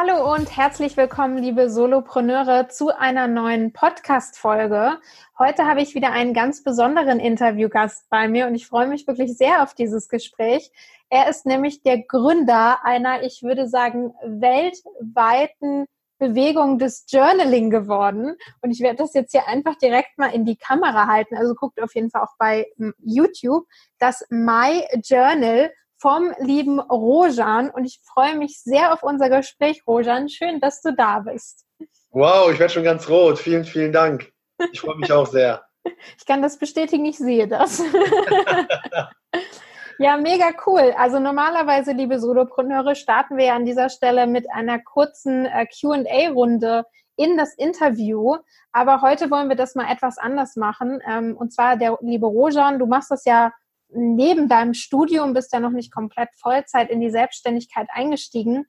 [0.00, 5.00] Hallo und herzlich willkommen, liebe Solopreneure, zu einer neuen Podcast-Folge.
[5.36, 9.36] Heute habe ich wieder einen ganz besonderen Interviewgast bei mir und ich freue mich wirklich
[9.36, 10.70] sehr auf dieses Gespräch.
[11.10, 15.86] Er ist nämlich der Gründer einer, ich würde sagen, weltweiten
[16.18, 18.36] Bewegung des Journaling geworden.
[18.60, 21.36] Und ich werde das jetzt hier einfach direkt mal in die Kamera halten.
[21.36, 23.66] Also guckt auf jeden Fall auch bei hm, YouTube
[23.98, 27.70] das My Journal vom lieben Rojan.
[27.70, 30.28] Und ich freue mich sehr auf unser Gespräch, Rojan.
[30.28, 31.64] Schön, dass du da bist.
[32.10, 33.38] Wow, ich werde schon ganz rot.
[33.38, 34.32] Vielen, vielen Dank.
[34.72, 35.62] Ich freue mich auch sehr.
[36.18, 37.78] Ich kann das bestätigen, ich sehe das.
[39.98, 40.92] ja, mega cool.
[40.98, 46.84] Also normalerweise, liebe Solopreneure, starten wir ja an dieser Stelle mit einer kurzen äh, QA-Runde
[47.16, 48.36] in das Interview.
[48.70, 51.00] Aber heute wollen wir das mal etwas anders machen.
[51.08, 53.52] Ähm, und zwar der liebe Rojan, du machst das ja
[53.90, 58.66] neben deinem Studium, bist ja noch nicht komplett Vollzeit in die Selbstständigkeit eingestiegen.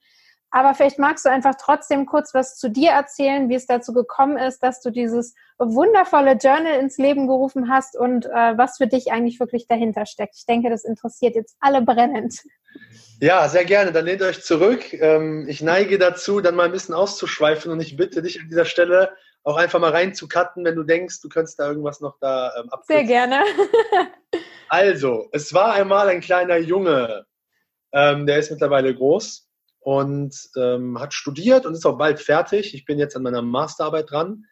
[0.52, 4.38] Aber vielleicht magst du einfach trotzdem kurz was zu dir erzählen, wie es dazu gekommen
[4.38, 9.12] ist, dass du dieses wundervolle Journal ins Leben gerufen hast und äh, was für dich
[9.12, 10.36] eigentlich wirklich dahinter steckt.
[10.38, 12.42] Ich denke, das interessiert jetzt alle brennend.
[13.22, 13.92] Ja, sehr gerne.
[13.92, 14.92] Dann lehnt euch zurück.
[14.94, 18.66] Ähm, ich neige dazu, dann mal ein bisschen auszuschweifen und ich bitte dich an dieser
[18.66, 19.12] Stelle
[19.44, 22.96] auch einfach mal reinzukatten, wenn du denkst, du könntest da irgendwas noch da ähm, abkürzen.
[22.96, 23.44] Sehr gerne.
[24.70, 27.26] also, es war einmal ein kleiner Junge,
[27.94, 32.74] ähm, der ist mittlerweile groß und ähm, hat studiert und ist auch bald fertig.
[32.74, 34.46] Ich bin jetzt an meiner Masterarbeit dran.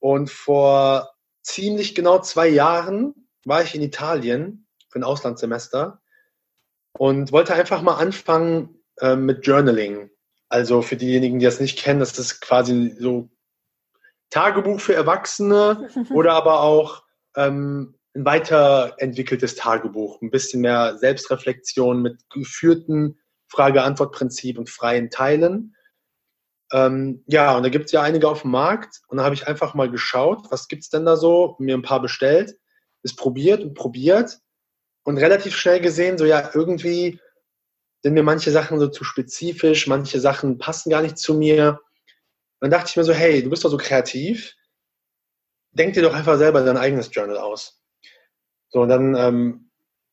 [0.00, 6.02] Und vor ziemlich genau zwei Jahren war ich in Italien für ein Auslandssemester
[6.92, 10.10] und wollte einfach mal anfangen äh, mit Journaling.
[10.48, 13.30] Also für diejenigen, die das nicht kennen, das ist quasi so
[14.34, 17.04] Tagebuch für Erwachsene oder aber auch
[17.36, 23.18] ähm, ein weiterentwickeltes Tagebuch, ein bisschen mehr Selbstreflexion mit geführten
[23.48, 25.76] Frage-Antwort-Prinzip und freien Teilen.
[26.72, 29.46] Ähm, ja, und da gibt es ja einige auf dem Markt und da habe ich
[29.46, 32.56] einfach mal geschaut, was gibt es denn da so, mir ein paar bestellt,
[33.02, 34.40] ist probiert und probiert
[35.04, 37.20] und relativ schnell gesehen, so ja, irgendwie
[38.02, 41.80] sind mir manche Sachen so zu spezifisch, manche Sachen passen gar nicht zu mir.
[42.60, 44.54] Dann dachte ich mir so, hey, du bist doch so kreativ,
[45.72, 47.80] denk dir doch einfach selber dein eigenes Journal aus.
[48.68, 49.70] So, und dann ähm,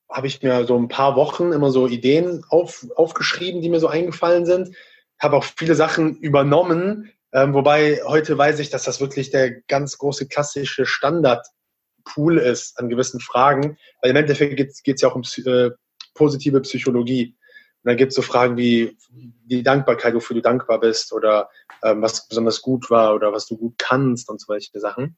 [0.10, 3.88] habe ich mir so ein paar Wochen immer so Ideen auf, aufgeschrieben, die mir so
[3.88, 4.76] eingefallen sind.
[5.20, 9.98] Habe auch viele Sachen übernommen, ähm, wobei heute weiß ich, dass das wirklich der ganz
[9.98, 13.78] große klassische Standardpool ist an gewissen Fragen.
[14.02, 15.70] Weil im Endeffekt geht es ja auch um äh,
[16.14, 17.38] positive Psychologie.
[17.84, 21.50] Und dann gibt es so Fragen wie die Dankbarkeit, wofür du dankbar bist oder
[21.84, 25.18] ähm, was besonders gut war oder was du gut kannst und solche Sachen.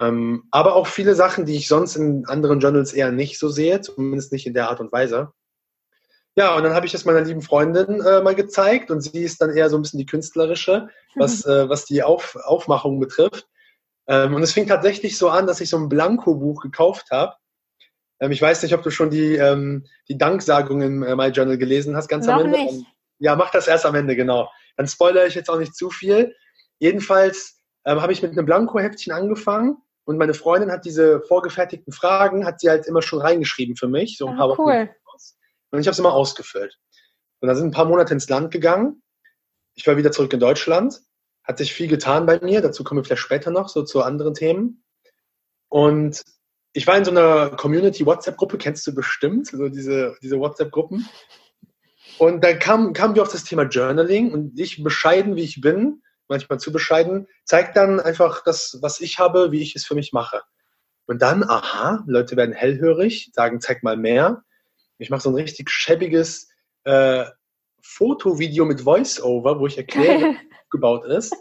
[0.00, 3.82] Ähm, aber auch viele Sachen, die ich sonst in anderen Journals eher nicht so sehe,
[3.82, 5.32] zumindest nicht in der Art und Weise.
[6.36, 9.42] Ja, und dann habe ich das meiner lieben Freundin äh, mal gezeigt und sie ist
[9.42, 13.46] dann eher so ein bisschen die künstlerische, was, äh, was die Auf Aufmachung betrifft.
[14.06, 17.34] Ähm, und es fing tatsächlich so an, dass ich so ein Blanko-Buch gekauft habe.
[18.20, 21.58] Ähm, ich weiß nicht, ob du schon die, ähm, die Danksagung im äh, My Journal
[21.58, 22.58] gelesen hast, ganz Noch am Ende.
[22.58, 22.86] Nicht.
[23.18, 24.50] Ja, mach das erst am Ende, genau.
[24.76, 26.34] Dann spoilere ich jetzt auch nicht zu viel.
[26.78, 32.46] Jedenfalls ähm, habe ich mit einem Blanko-Heftchen angefangen und meine Freundin hat diese vorgefertigten Fragen,
[32.46, 34.62] hat sie halt immer schon reingeschrieben für mich, so ein paar ah, Wochen.
[34.62, 34.90] Cool.
[35.70, 36.78] Und ich habe es immer ausgefüllt.
[37.40, 39.02] Und da sind ein paar Monate ins Land gegangen.
[39.74, 41.00] Ich war wieder zurück in Deutschland.
[41.44, 42.60] Hat sich viel getan bei mir.
[42.60, 44.84] Dazu kommen wir vielleicht später noch, so zu anderen Themen.
[45.68, 46.24] Und
[46.72, 51.08] ich war in so einer Community-WhatsApp-Gruppe, kennst du bestimmt, so diese, diese WhatsApp-Gruppen.
[52.18, 56.02] Und dann kam, kamen wir auf das Thema Journaling und ich, bescheiden wie ich bin,
[56.28, 60.12] manchmal zu bescheiden, zeigt dann einfach das, was ich habe, wie ich es für mich
[60.12, 60.42] mache.
[61.06, 64.44] Und dann, aha, Leute werden hellhörig, sagen, zeig mal mehr.
[64.98, 66.48] Ich mache so ein richtig schäbiges
[66.84, 67.24] äh,
[67.82, 71.34] Fotovideo mit Voice-Over, wo ich erkläre, wie es aufgebaut ist.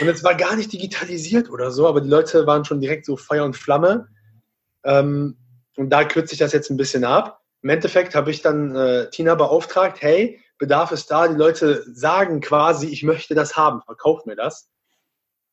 [0.00, 3.16] Und es war gar nicht digitalisiert oder so, aber die Leute waren schon direkt so
[3.16, 4.08] Feuer und Flamme.
[4.84, 5.38] Ähm,
[5.76, 7.40] und da kürze ich das jetzt ein bisschen ab.
[7.62, 12.40] Im Endeffekt habe ich dann äh, Tina beauftragt, hey, Bedarf ist da, die Leute sagen
[12.40, 14.68] quasi, ich möchte das haben, verkauf mir das.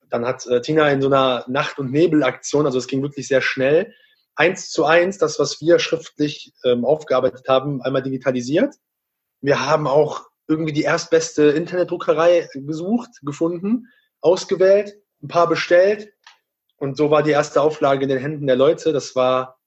[0.10, 3.42] Dann hat äh, Tina in so einer Nacht- und Nebelaktion, also es ging wirklich sehr
[3.42, 3.94] schnell,
[4.36, 8.76] eins zu eins das, was wir schriftlich ähm, aufgearbeitet haben, einmal digitalisiert.
[9.42, 13.88] Wir haben auch irgendwie die erstbeste Internetdruckerei gesucht, gefunden,
[14.20, 16.12] ausgewählt, ein paar bestellt.
[16.82, 18.92] Und so war die erste Auflage in den Händen der Leute.
[18.92, 19.60] Das war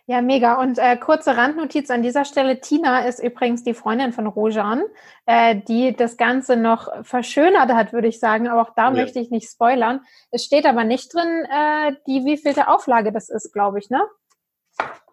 [0.09, 0.59] Ja, mega.
[0.59, 2.59] Und äh, kurze Randnotiz an dieser Stelle.
[2.61, 4.81] Tina ist übrigens die Freundin von Rojan,
[5.27, 8.47] äh, die das Ganze noch verschönert hat, würde ich sagen.
[8.47, 8.89] Aber auch da ja.
[8.89, 10.01] möchte ich nicht spoilern.
[10.31, 14.01] Es steht aber nicht drin, äh, die wievielte Auflage das ist, glaube ich, ne?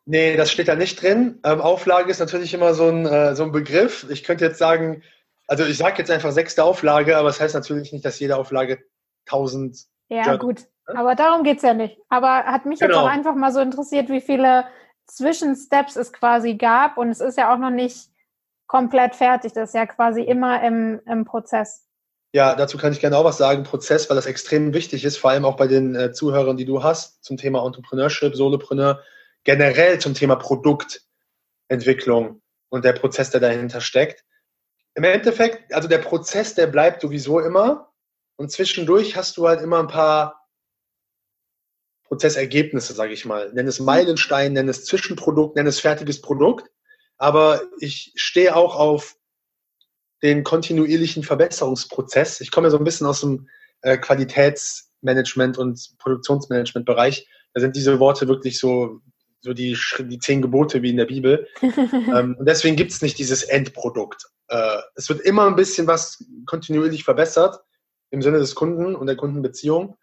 [0.07, 1.41] Nee, das steht da nicht drin.
[1.45, 4.07] Ähm, Auflage ist natürlich immer so ein, äh, so ein Begriff.
[4.09, 5.03] Ich könnte jetzt sagen,
[5.47, 8.39] also ich sage jetzt einfach sechste Auflage, aber es das heißt natürlich nicht, dass jede
[8.39, 8.79] Auflage
[9.27, 9.77] 1000.
[10.09, 10.61] Ja, Journal gut.
[10.89, 10.99] Ne?
[10.99, 11.99] Aber darum geht es ja nicht.
[12.09, 12.95] Aber hat mich genau.
[12.95, 14.65] jetzt auch einfach mal so interessiert, wie viele
[15.07, 16.99] Zwischensteps es quasi gab.
[16.99, 18.09] Und es ist ja auch noch nicht
[18.67, 19.53] komplett fertig.
[19.53, 21.85] Das ist ja quasi immer im, im Prozess.
[22.33, 23.63] Ja, dazu kann ich gerne auch was sagen.
[23.63, 26.83] Prozess, weil das extrem wichtig ist, vor allem auch bei den äh, Zuhörern, die du
[26.83, 29.01] hast, zum Thema Entrepreneurship, Solopreneur,
[29.45, 34.27] generell zum Thema Produktentwicklung und der Prozess, der dahinter steckt
[34.97, 37.93] im Endeffekt, also der Prozess, der bleibt sowieso immer.
[38.37, 40.36] Und zwischendurch hast du halt immer ein paar
[42.09, 43.53] Prozessergebnisse, sage ich mal.
[43.53, 46.71] Nenn es Meilenstein, nenn es Zwischenprodukt, nenn es fertiges Produkt.
[47.19, 49.17] Aber ich stehe auch auf
[50.23, 52.41] den kontinuierlichen Verbesserungsprozess.
[52.41, 53.49] Ich komme ja so ein bisschen aus dem
[53.83, 57.29] äh, Qualitätsmanagement und Produktionsmanagement-Bereich.
[57.55, 59.01] Da sind diese Worte wirklich so
[59.47, 61.47] so die, die zehn Gebote wie in der Bibel.
[61.63, 64.27] ähm, und deswegen gibt es nicht dieses Endprodukt.
[64.49, 67.61] Äh, es wird immer ein bisschen was kontinuierlich verbessert
[68.11, 69.97] im Sinne des Kunden und der Kundenbeziehung.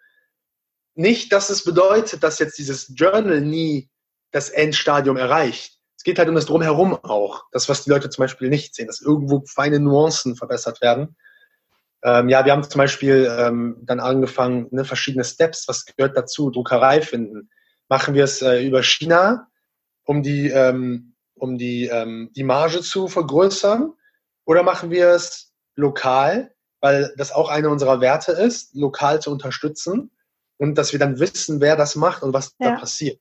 [0.96, 3.90] Nicht, dass es bedeutet, dass jetzt dieses Journal nie
[4.32, 5.80] das Endstadium erreicht.
[5.98, 7.46] Es geht halt um das Drumherum auch.
[7.52, 11.16] Das, was die Leute zum Beispiel nicht sehen, dass irgendwo feine Nuancen verbessert werden.
[12.04, 16.50] Ähm, ja, wir haben zum Beispiel ähm, dann angefangen, ne, verschiedene Steps, was gehört dazu,
[16.50, 17.50] Druckerei finden,
[17.90, 19.48] Machen wir es äh, über China,
[20.04, 23.94] um die, ähm, um die, ähm, die Marge zu vergrößern?
[24.46, 30.10] Oder machen wir es lokal, weil das auch eine unserer Werte ist, lokal zu unterstützen
[30.58, 32.72] und dass wir dann wissen, wer das macht und was ja.
[32.72, 33.20] da passiert?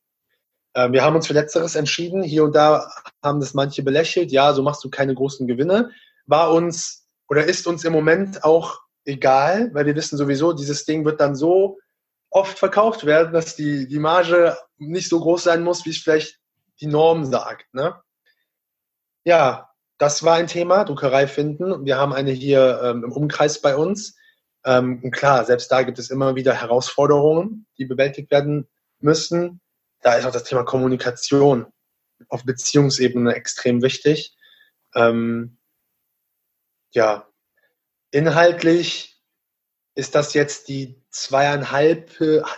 [0.75, 2.23] Äh, wir haben uns für Letzteres entschieden.
[2.23, 2.91] Hier und da
[3.23, 4.33] haben das manche belächelt.
[4.33, 5.91] Ja, so machst du keine großen Gewinne.
[6.27, 11.05] War uns oder ist uns im Moment auch egal, weil wir wissen sowieso, dieses Ding
[11.05, 11.79] wird dann so
[12.31, 16.39] oft verkauft werden, dass die, die Marge nicht so groß sein muss, wie es vielleicht
[16.81, 17.73] die Norm sagt.
[17.75, 17.95] Ne?
[19.25, 21.85] Ja, das war ein Thema, Druckerei finden.
[21.85, 24.17] Wir haben eine hier ähm, im Umkreis bei uns.
[24.65, 28.69] Ähm, und klar, selbst da gibt es immer wieder Herausforderungen, die bewältigt werden
[29.01, 29.61] müssen.
[30.01, 31.67] Da ist auch das Thema Kommunikation
[32.29, 34.37] auf Beziehungsebene extrem wichtig.
[34.95, 35.59] Ähm,
[36.93, 37.29] ja,
[38.11, 39.21] inhaltlich
[39.95, 42.11] ist das jetzt die zweieinhalb,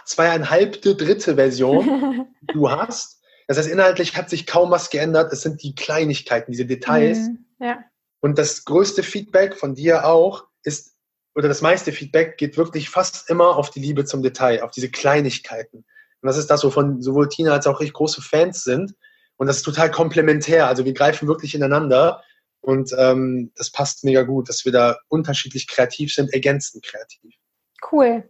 [0.04, 3.22] zweieinhalbte dritte Version du hast.
[3.46, 5.32] Das heißt, inhaltlich hat sich kaum was geändert.
[5.32, 7.18] Es sind die Kleinigkeiten, diese Details.
[7.18, 7.84] Mhm, ja.
[8.20, 10.93] Und das größte Feedback von dir auch ist,
[11.34, 14.90] oder das meiste Feedback geht wirklich fast immer auf die Liebe zum Detail, auf diese
[14.90, 15.78] Kleinigkeiten.
[15.78, 18.94] Und das ist das, wovon sowohl Tina als auch ich große Fans sind.
[19.36, 20.68] Und das ist total komplementär.
[20.68, 22.22] Also wir greifen wirklich ineinander.
[22.60, 27.34] Und ähm, das passt mega gut, dass wir da unterschiedlich kreativ sind, ergänzend kreativ.
[27.92, 28.24] Cool.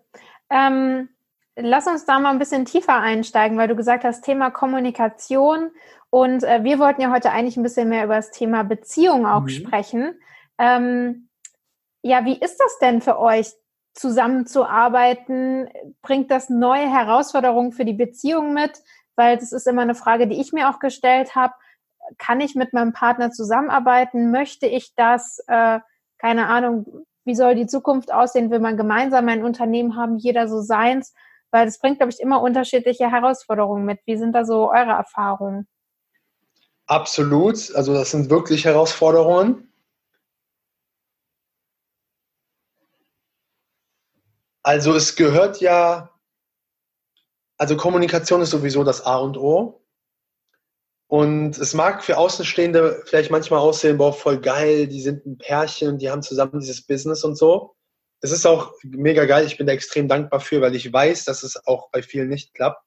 [0.51, 1.09] Ähm,
[1.57, 5.71] lass uns da mal ein bisschen tiefer einsteigen, weil du gesagt hast, Thema Kommunikation.
[6.11, 9.43] Und äh, wir wollten ja heute eigentlich ein bisschen mehr über das Thema Beziehung auch
[9.43, 9.49] mhm.
[9.51, 10.21] sprechen.
[10.59, 11.29] Ähm,
[12.05, 13.55] ja, wie ist das denn für euch,
[13.95, 15.69] zusammenzuarbeiten?
[16.03, 18.83] Bringt das neue Herausforderungen für die Beziehung mit?
[19.17, 21.55] Weil das ist immer eine Frage, die ich mir auch gestellt habe.
[22.19, 24.31] Kann ich mit meinem Partner zusammenarbeiten?
[24.31, 25.39] Möchte ich das?
[25.47, 25.81] Äh,
[26.19, 28.51] keine Ahnung, wie soll die Zukunft aussehen?
[28.51, 31.15] Will man gemeinsam ein Unternehmen haben, jeder so seins?
[31.51, 34.01] Weil es bringt, glaube ich, immer unterschiedliche Herausforderungen mit.
[34.05, 35.69] Wie sind da so eure Erfahrungen?
[36.87, 37.75] Absolut.
[37.75, 39.73] Also das sind wirklich Herausforderungen.
[44.65, 46.11] Also es gehört ja,
[47.59, 49.85] also Kommunikation ist sowieso das A und O.
[51.07, 55.99] Und es mag für Außenstehende vielleicht manchmal aussehen, boah, voll geil, die sind ein Pärchen,
[55.99, 57.77] die haben zusammen dieses Business und so.
[58.23, 61.43] Es ist auch mega geil, ich bin da extrem dankbar für, weil ich weiß, dass
[61.43, 62.83] es auch bei vielen nicht klappt.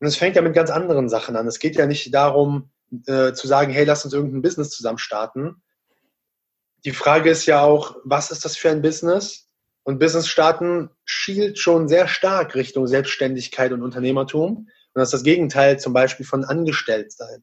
[0.00, 1.46] Und es fängt ja mit ganz anderen Sachen an.
[1.46, 2.70] Es geht ja nicht darum,
[3.06, 5.62] äh, zu sagen, hey, lass uns irgendein Business zusammen starten.
[6.84, 9.49] Die Frage ist ja auch, was ist das für ein Business?
[9.82, 14.56] Und Business starten schielt schon sehr stark Richtung Selbstständigkeit und Unternehmertum.
[14.58, 17.42] Und das ist das Gegenteil zum Beispiel von Angestelltsein.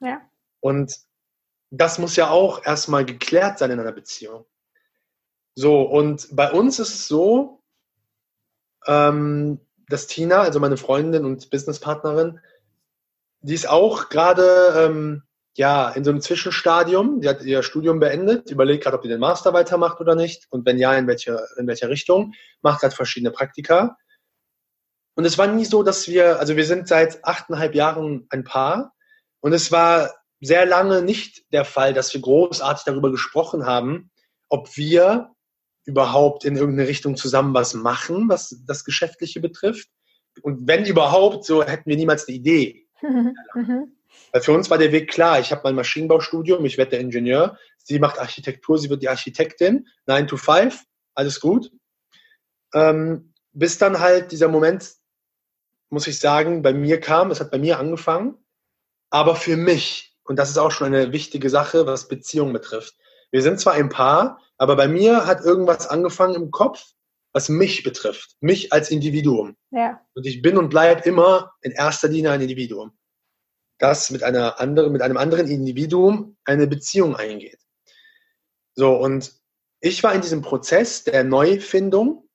[0.00, 0.20] Ja.
[0.60, 0.96] Und
[1.70, 4.46] das muss ja auch erstmal geklärt sein in einer Beziehung.
[5.54, 7.62] So, und bei uns ist es so,
[8.86, 12.40] ähm, dass Tina, also meine Freundin und Businesspartnerin,
[13.40, 15.22] die ist auch gerade ähm,
[15.56, 17.20] ja, in so einem Zwischenstadium.
[17.20, 20.46] Die hat ihr Studium beendet, überlegt gerade, ob die den Master weitermacht oder nicht.
[20.50, 22.34] Und wenn ja, in welche, in welcher Richtung.
[22.62, 23.96] Macht halt verschiedene Praktika.
[25.14, 28.92] Und es war nie so, dass wir, also wir sind seit achteinhalb Jahren ein Paar.
[29.40, 34.10] Und es war sehr lange nicht der Fall, dass wir großartig darüber gesprochen haben,
[34.50, 35.30] ob wir
[35.86, 39.88] überhaupt in irgendeine Richtung zusammen was machen, was das Geschäftliche betrifft.
[40.42, 42.86] Und wenn überhaupt, so hätten wir niemals eine Idee.
[43.54, 43.95] Mhm.
[44.32, 45.40] Weil für uns war der Weg klar.
[45.40, 47.58] Ich habe mein Maschinenbaustudium, ich werde der Ingenieur.
[47.78, 49.88] Sie macht Architektur, sie wird die Architektin.
[50.06, 51.70] 9 to 5, alles gut.
[52.74, 54.92] Ähm, bis dann halt dieser Moment,
[55.88, 58.36] muss ich sagen, bei mir kam, es hat bei mir angefangen,
[59.10, 62.94] aber für mich, und das ist auch schon eine wichtige Sache, was Beziehungen betrifft.
[63.30, 66.84] Wir sind zwar ein Paar, aber bei mir hat irgendwas angefangen im Kopf,
[67.32, 69.56] was mich betrifft, mich als Individuum.
[69.70, 70.00] Ja.
[70.14, 72.92] Und ich bin und bleibe immer in erster Linie ein Individuum
[73.78, 77.58] das mit einer anderen, mit einem anderen Individuum eine Beziehung eingeht.
[78.74, 79.32] So, und
[79.80, 82.28] ich war in diesem Prozess der Neufindung,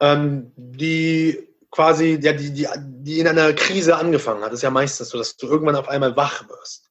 [0.00, 4.48] ähm, die quasi, ja, die, die, die in einer Krise angefangen hat.
[4.48, 6.90] Das ist ja meistens so, dass du irgendwann auf einmal wach wirst.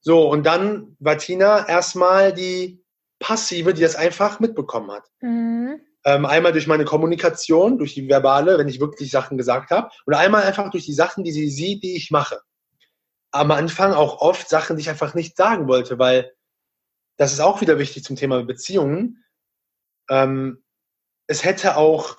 [0.00, 2.82] So, und dann war Tina erstmal die
[3.18, 5.04] Passive, die das einfach mitbekommen hat.
[5.20, 5.80] Mhm.
[6.04, 10.14] Ähm, einmal durch meine Kommunikation, durch die verbale, wenn ich wirklich Sachen gesagt habe, und
[10.14, 12.40] einmal einfach durch die Sachen, die sie sieht, die ich mache.
[13.32, 16.32] Am Anfang auch oft Sachen, die ich einfach nicht sagen wollte, weil
[17.18, 19.22] das ist auch wieder wichtig zum Thema Beziehungen.
[20.08, 20.64] Ähm,
[21.26, 22.16] es hätte auch,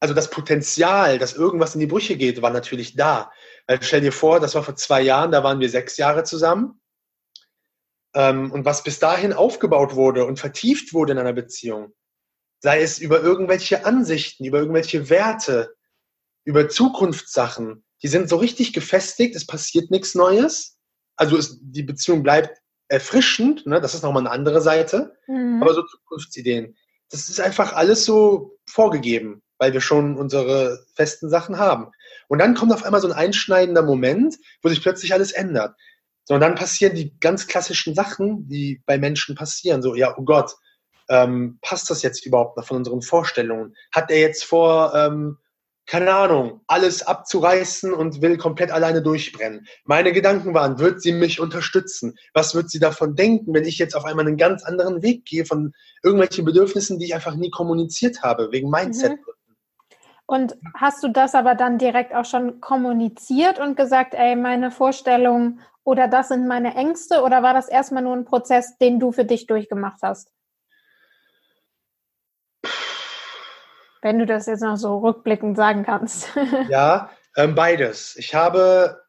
[0.00, 3.32] also das Potenzial, dass irgendwas in die Brüche geht, war natürlich da.
[3.66, 6.80] Weil stell dir vor, das war vor zwei Jahren, da waren wir sechs Jahre zusammen.
[8.14, 11.92] Ähm, und was bis dahin aufgebaut wurde und vertieft wurde in einer Beziehung,
[12.64, 15.74] sei es über irgendwelche Ansichten, über irgendwelche Werte,
[16.44, 20.78] über Zukunftssachen, die sind so richtig gefestigt, es passiert nichts Neues.
[21.14, 23.82] Also ist, die Beziehung bleibt erfrischend, ne?
[23.82, 25.62] das ist nochmal eine andere Seite, mhm.
[25.62, 26.74] aber so Zukunftsideen,
[27.10, 31.90] das ist einfach alles so vorgegeben, weil wir schon unsere festen Sachen haben.
[32.28, 35.76] Und dann kommt auf einmal so ein einschneidender Moment, wo sich plötzlich alles ändert.
[36.24, 39.82] So, und dann passieren die ganz klassischen Sachen, die bei Menschen passieren.
[39.82, 40.54] So, ja, oh Gott,
[41.08, 43.74] ähm, passt das jetzt überhaupt noch von unseren Vorstellungen?
[43.92, 45.38] Hat er jetzt vor, ähm,
[45.86, 49.66] keine Ahnung, alles abzureißen und will komplett alleine durchbrennen?
[49.84, 52.16] Meine Gedanken waren, wird sie mich unterstützen?
[52.32, 55.44] Was wird sie davon denken, wenn ich jetzt auf einmal einen ganz anderen Weg gehe
[55.44, 59.12] von irgendwelchen Bedürfnissen, die ich einfach nie kommuniziert habe, wegen Mindset?
[59.12, 59.24] Mhm.
[60.26, 65.60] Und hast du das aber dann direkt auch schon kommuniziert und gesagt, ey, meine Vorstellungen
[65.84, 67.22] oder das sind meine Ängste?
[67.22, 70.32] Oder war das erstmal nur ein Prozess, den du für dich durchgemacht hast?
[74.04, 76.28] Wenn du das jetzt noch so rückblickend sagen kannst.
[76.68, 78.16] ja, ähm, beides.
[78.16, 79.02] Ich habe,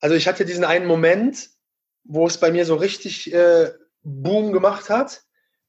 [0.00, 1.50] also ich hatte diesen einen Moment,
[2.04, 3.70] wo es bei mir so richtig äh,
[4.02, 5.24] Boom gemacht hat.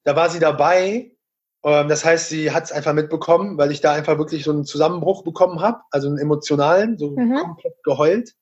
[0.05, 1.11] Da war sie dabei.
[1.65, 4.63] Ähm, das heißt, sie hat es einfach mitbekommen, weil ich da einfach wirklich so einen
[4.63, 7.35] Zusammenbruch bekommen habe, also einen emotionalen, so mhm.
[7.35, 8.35] komplett geheult.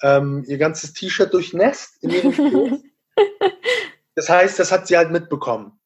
[0.00, 2.80] Ähm, ihr ganzes T-Shirt durchnässt in ihrem Schoß.
[4.14, 5.78] das heißt, das hat sie halt mitbekommen.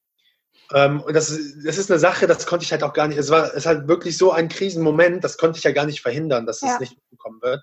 [0.75, 1.28] Ähm, und das,
[1.64, 3.18] das ist eine Sache, das konnte ich halt auch gar nicht.
[3.18, 6.46] Es war es halt wirklich so ein Krisenmoment, das konnte ich ja gar nicht verhindern,
[6.46, 6.75] dass ja.
[6.75, 7.62] es nicht bekommen wird.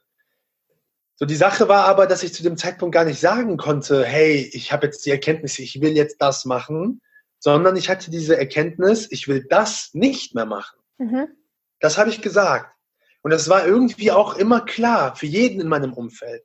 [1.17, 4.49] So, die Sache war aber, dass ich zu dem Zeitpunkt gar nicht sagen konnte, hey,
[4.51, 7.01] ich habe jetzt die Erkenntnis, ich will jetzt das machen,
[7.39, 10.77] sondern ich hatte diese Erkenntnis, ich will das nicht mehr machen.
[10.97, 11.27] Mhm.
[11.79, 12.73] Das habe ich gesagt.
[13.21, 16.43] Und das war irgendwie auch immer klar für jeden in meinem Umfeld.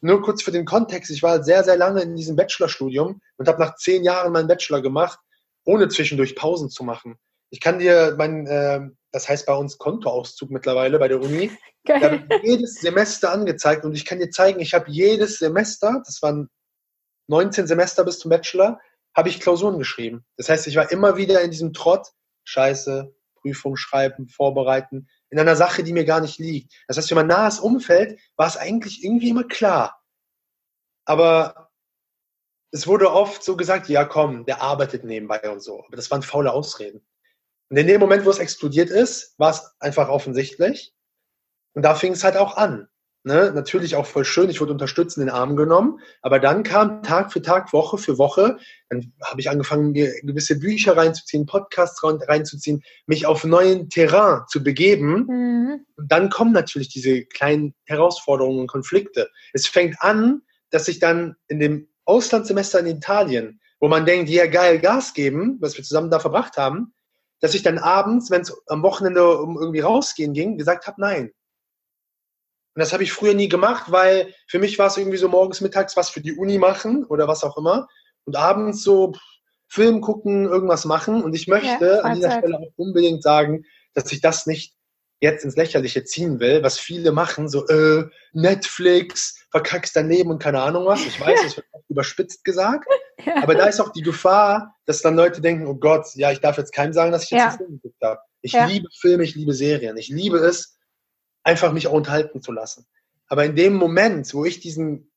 [0.00, 3.60] Nur kurz für den Kontext, ich war sehr, sehr lange in diesem Bachelorstudium und habe
[3.60, 5.18] nach zehn Jahren meinen Bachelor gemacht
[5.64, 7.16] ohne zwischendurch Pausen zu machen.
[7.50, 8.80] Ich kann dir mein, äh,
[9.12, 11.50] das heißt bei uns Kontoauszug mittlerweile bei der Uni.
[11.84, 12.24] Geil.
[12.28, 16.48] Da jedes Semester angezeigt und ich kann dir zeigen, ich habe jedes Semester, das waren
[17.28, 18.78] 19 Semester bis zum Bachelor,
[19.14, 20.24] habe ich Klausuren geschrieben.
[20.36, 22.08] Das heißt, ich war immer wieder in diesem Trott,
[22.44, 26.74] Scheiße, Prüfung schreiben, vorbereiten, in einer Sache, die mir gar nicht liegt.
[26.86, 30.00] Das heißt, für mein nahes Umfeld war es eigentlich irgendwie immer klar.
[31.06, 31.69] Aber
[32.72, 35.84] es wurde oft so gesagt, ja komm, der arbeitet nebenbei und so.
[35.86, 37.02] Aber das waren faule Ausreden.
[37.68, 40.92] Und in dem Moment, wo es explodiert ist, war es einfach offensichtlich.
[41.74, 42.88] Und da fing es halt auch an.
[43.22, 43.52] Ne?
[43.54, 47.30] Natürlich auch voll schön, ich wurde unterstützt in den Arm genommen, aber dann kam Tag
[47.30, 48.56] für Tag, Woche für Woche,
[48.88, 54.62] dann habe ich angefangen, mir gewisse Bücher reinzuziehen, Podcasts reinzuziehen, mich auf neuen Terrain zu
[54.62, 55.26] begeben.
[55.28, 55.86] Mhm.
[55.96, 59.28] Und dann kommen natürlich diese kleinen Herausforderungen und Konflikte.
[59.52, 64.46] Es fängt an, dass ich dann in dem Auslandssemester in Italien, wo man denkt, ja
[64.46, 66.92] geil, Gas geben, was wir zusammen da verbracht haben,
[67.40, 71.32] dass ich dann abends, wenn es am Wochenende um irgendwie rausgehen ging, gesagt habe, nein,
[72.74, 75.60] und das habe ich früher nie gemacht, weil für mich war es irgendwie so morgens,
[75.60, 77.88] mittags was für die Uni machen oder was auch immer.
[78.24, 79.12] Und abends so
[79.66, 81.22] Film gucken, irgendwas machen.
[81.22, 83.64] Und ich möchte ja, an dieser Stelle auch unbedingt sagen,
[83.94, 84.74] dass ich das nicht
[85.20, 90.42] jetzt ins Lächerliche ziehen will, was viele machen, so äh, Netflix, verkackst dein Leben und
[90.42, 91.04] keine Ahnung was.
[91.04, 92.86] Ich weiß, das wird überspitzt gesagt,
[93.24, 93.42] ja.
[93.42, 96.56] aber da ist auch die Gefahr, dass dann Leute denken, oh Gott, ja, ich darf
[96.56, 97.48] jetzt keinem sagen, dass ich jetzt ja.
[97.48, 98.20] einen Film geguckt habe.
[98.40, 98.66] Ich ja.
[98.66, 100.78] liebe Filme, ich liebe Serien, ich liebe es,
[101.42, 102.86] einfach mich auch unterhalten zu lassen.
[103.26, 105.10] Aber in dem Moment, wo ich diesen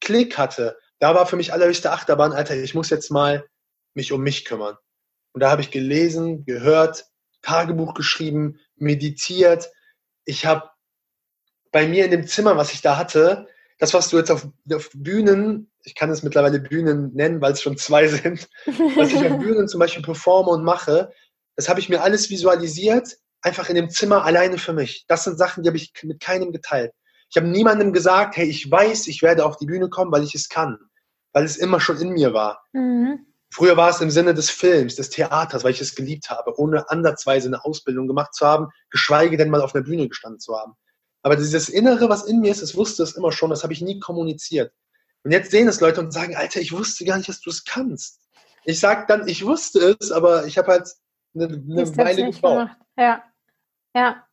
[0.00, 3.46] Klick hatte, da war für mich allerhöchste Achterbahn, Alter, ich muss jetzt mal
[3.94, 4.76] mich um mich kümmern.
[5.32, 7.06] Und da habe ich gelesen, gehört,
[7.46, 9.70] Tagebuch geschrieben, meditiert.
[10.24, 10.70] Ich habe
[11.72, 13.46] bei mir in dem Zimmer, was ich da hatte,
[13.78, 17.62] das, was du jetzt auf, auf Bühnen, ich kann es mittlerweile Bühnen nennen, weil es
[17.62, 18.48] schon zwei sind,
[18.96, 21.12] was ich auf Bühnen zum Beispiel performe und mache,
[21.56, 25.04] das habe ich mir alles visualisiert einfach in dem Zimmer alleine für mich.
[25.06, 26.92] Das sind Sachen, die habe ich mit keinem geteilt.
[27.30, 30.34] Ich habe niemandem gesagt, hey, ich weiß, ich werde auf die Bühne kommen, weil ich
[30.34, 30.78] es kann,
[31.32, 32.64] weil es immer schon in mir war.
[32.72, 33.25] Mhm.
[33.50, 36.90] Früher war es im Sinne des Films, des Theaters, weil ich es geliebt habe, ohne
[36.90, 40.74] ansatzweise eine Ausbildung gemacht zu haben, geschweige denn mal auf einer Bühne gestanden zu haben.
[41.22, 43.80] Aber dieses Innere, was in mir ist, das wusste es immer schon, das habe ich
[43.80, 44.72] nie kommuniziert.
[45.24, 47.64] Und jetzt sehen es Leute und sagen, Alter, ich wusste gar nicht, dass du es
[47.64, 48.20] kannst.
[48.64, 50.88] Ich sage dann, ich wusste es, aber ich habe halt
[51.34, 52.70] eine, eine Weile gebraucht.
[52.96, 53.24] Ja.
[53.94, 54.24] Ja.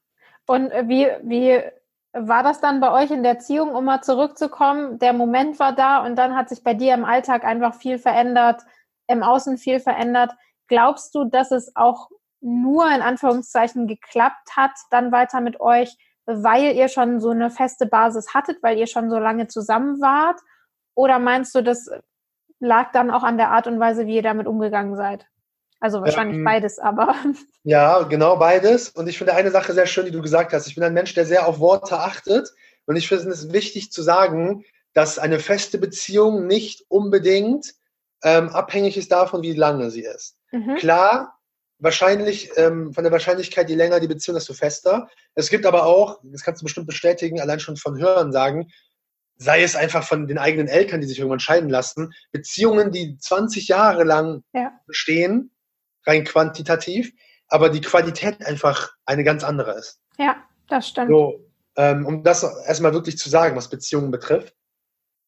[0.45, 1.61] Und äh, wie, wie
[2.11, 4.99] war das dann bei euch in der Erziehung, um mal zurückzukommen?
[4.99, 8.61] Der Moment war da und dann hat sich bei dir im Alltag einfach viel verändert,
[9.07, 10.31] im Außen viel verändert.
[10.67, 12.09] Glaubst du, dass es auch
[12.41, 17.85] nur in Anführungszeichen geklappt hat, dann weiter mit euch, weil ihr schon so eine feste
[17.85, 20.39] Basis hattet, weil ihr schon so lange zusammen wart?
[20.95, 21.89] Oder meinst du, das
[22.59, 25.25] lag dann auch an der Art und Weise, wie ihr damit umgegangen seid?
[25.79, 27.15] Also wahrscheinlich ähm, beides, aber.
[27.65, 28.89] Ja, genau beides.
[28.89, 30.67] Und ich finde eine Sache sehr schön, die du gesagt hast.
[30.67, 32.49] Ich bin ein Mensch, der sehr auf Worte achtet.
[32.85, 37.73] Und ich finde es wichtig zu sagen, dass eine feste Beziehung nicht unbedingt
[38.23, 40.37] ähm, abhängig ist davon, wie lange sie ist.
[40.51, 40.75] Mhm.
[40.75, 41.37] Klar,
[41.79, 45.09] wahrscheinlich ähm, von der Wahrscheinlichkeit, je länger die Beziehung, desto fester.
[45.35, 48.71] Es gibt aber auch, das kannst du bestimmt bestätigen, allein schon von Hören sagen,
[49.35, 53.67] sei es einfach von den eigenen Eltern, die sich irgendwann scheiden lassen, Beziehungen, die 20
[53.67, 54.71] Jahre lang ja.
[54.87, 55.51] bestehen,
[56.05, 57.11] rein quantitativ,
[57.47, 59.99] aber die Qualität einfach eine ganz andere ist.
[60.17, 60.37] Ja,
[60.69, 61.09] das stimmt.
[61.09, 64.55] So, ähm, um das erstmal wirklich zu sagen, was Beziehungen betrifft.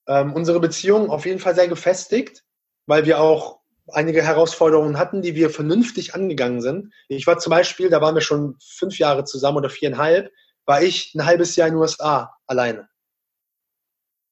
[0.08, 2.43] Ähm, unsere Beziehung auf jeden Fall sehr gefestigt,
[2.86, 3.60] weil wir auch
[3.91, 6.93] einige Herausforderungen hatten, die wir vernünftig angegangen sind.
[7.08, 10.32] Ich war zum Beispiel, da waren wir schon fünf Jahre zusammen oder viereinhalb,
[10.65, 12.89] war ich ein halbes Jahr in den USA alleine.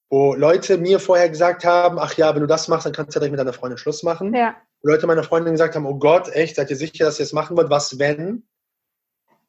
[0.10, 3.18] Wo Leute mir vorher gesagt haben, ach ja, wenn du das machst, dann kannst du
[3.18, 4.34] ja direkt mit deiner Freundin Schluss machen.
[4.34, 4.56] Ja.
[4.82, 7.56] Leute meiner Freundin gesagt haben, oh Gott, echt, seid ihr sicher, dass ihr es machen
[7.56, 7.70] wollt?
[7.70, 8.48] Was wenn?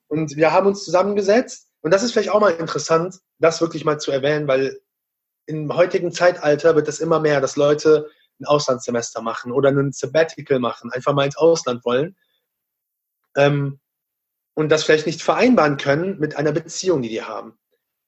[0.09, 1.71] Und wir haben uns zusammengesetzt.
[1.83, 4.81] Und das ist vielleicht auch mal interessant, das wirklich mal zu erwähnen, weil
[5.47, 8.09] im heutigen Zeitalter wird es immer mehr, dass Leute
[8.41, 12.17] ein Auslandssemester machen oder ein Sabbatical machen, einfach mal ins Ausland wollen.
[13.37, 13.81] Ähm,
[14.55, 17.59] und das vielleicht nicht vereinbaren können mit einer Beziehung, die die haben.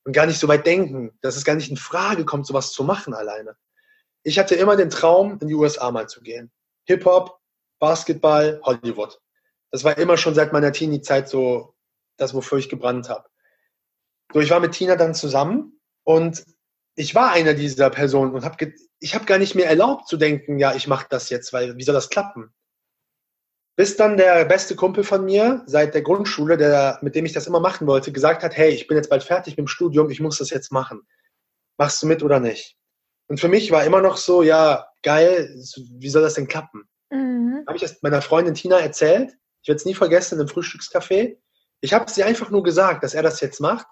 [0.04, 2.84] Und gar nicht so weit denken, dass es gar nicht in Frage kommt, sowas zu
[2.84, 3.56] machen alleine.
[4.22, 6.52] Ich hatte immer den Traum, in die USA mal zu gehen.
[6.84, 7.40] Hip-Hop,
[7.80, 9.20] Basketball, Hollywood.
[9.72, 11.74] Das war immer schon seit meiner Teenie-Zeit so
[12.16, 13.28] das, wofür ich gebrannt habe.
[14.32, 16.44] So, ich war mit Tina dann zusammen und
[16.96, 20.58] ich war einer dieser Personen und habe ich habe gar nicht mehr erlaubt zu denken,
[20.58, 22.54] ja, ich mache das jetzt, weil wie soll das klappen?
[23.76, 27.46] Bis dann der beste Kumpel von mir seit der Grundschule, der, mit dem ich das
[27.46, 30.20] immer machen wollte, gesagt hat, hey, ich bin jetzt bald fertig mit dem Studium, ich
[30.20, 31.06] muss das jetzt machen.
[31.76, 32.78] Machst du mit oder nicht?
[33.28, 35.54] Und für mich war immer noch so, ja, geil,
[35.98, 36.88] wie soll das denn klappen?
[37.10, 37.64] Mhm.
[37.66, 39.36] Habe ich das meiner Freundin Tina erzählt.
[39.60, 41.36] Ich werde es nie vergessen, im Frühstückscafé.
[41.82, 43.86] Ich habe sie einfach nur gesagt, dass er das jetzt macht.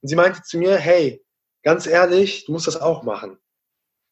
[0.00, 1.24] Und sie meinte zu mir, hey,
[1.62, 3.38] ganz ehrlich, du musst das auch machen.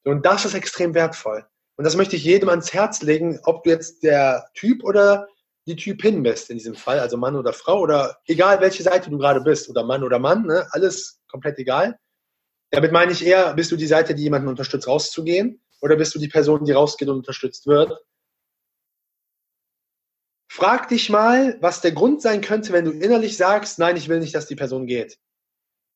[0.04, 1.46] Und das ist extrem wertvoll.
[1.76, 5.28] Und das möchte ich jedem ans Herz legen, ob du jetzt der Typ oder
[5.66, 9.18] die Typin bist in diesem Fall, also Mann oder Frau oder egal welche Seite du
[9.18, 11.98] gerade bist oder Mann oder Mann, ne, alles komplett egal.
[12.70, 16.18] Damit meine ich eher, bist du die Seite, die jemanden unterstützt, rauszugehen oder bist du
[16.18, 17.92] die Person, die rausgeht und unterstützt wird?
[20.48, 24.20] Frag dich mal, was der Grund sein könnte, wenn du innerlich sagst, nein, ich will
[24.20, 25.18] nicht, dass die Person geht.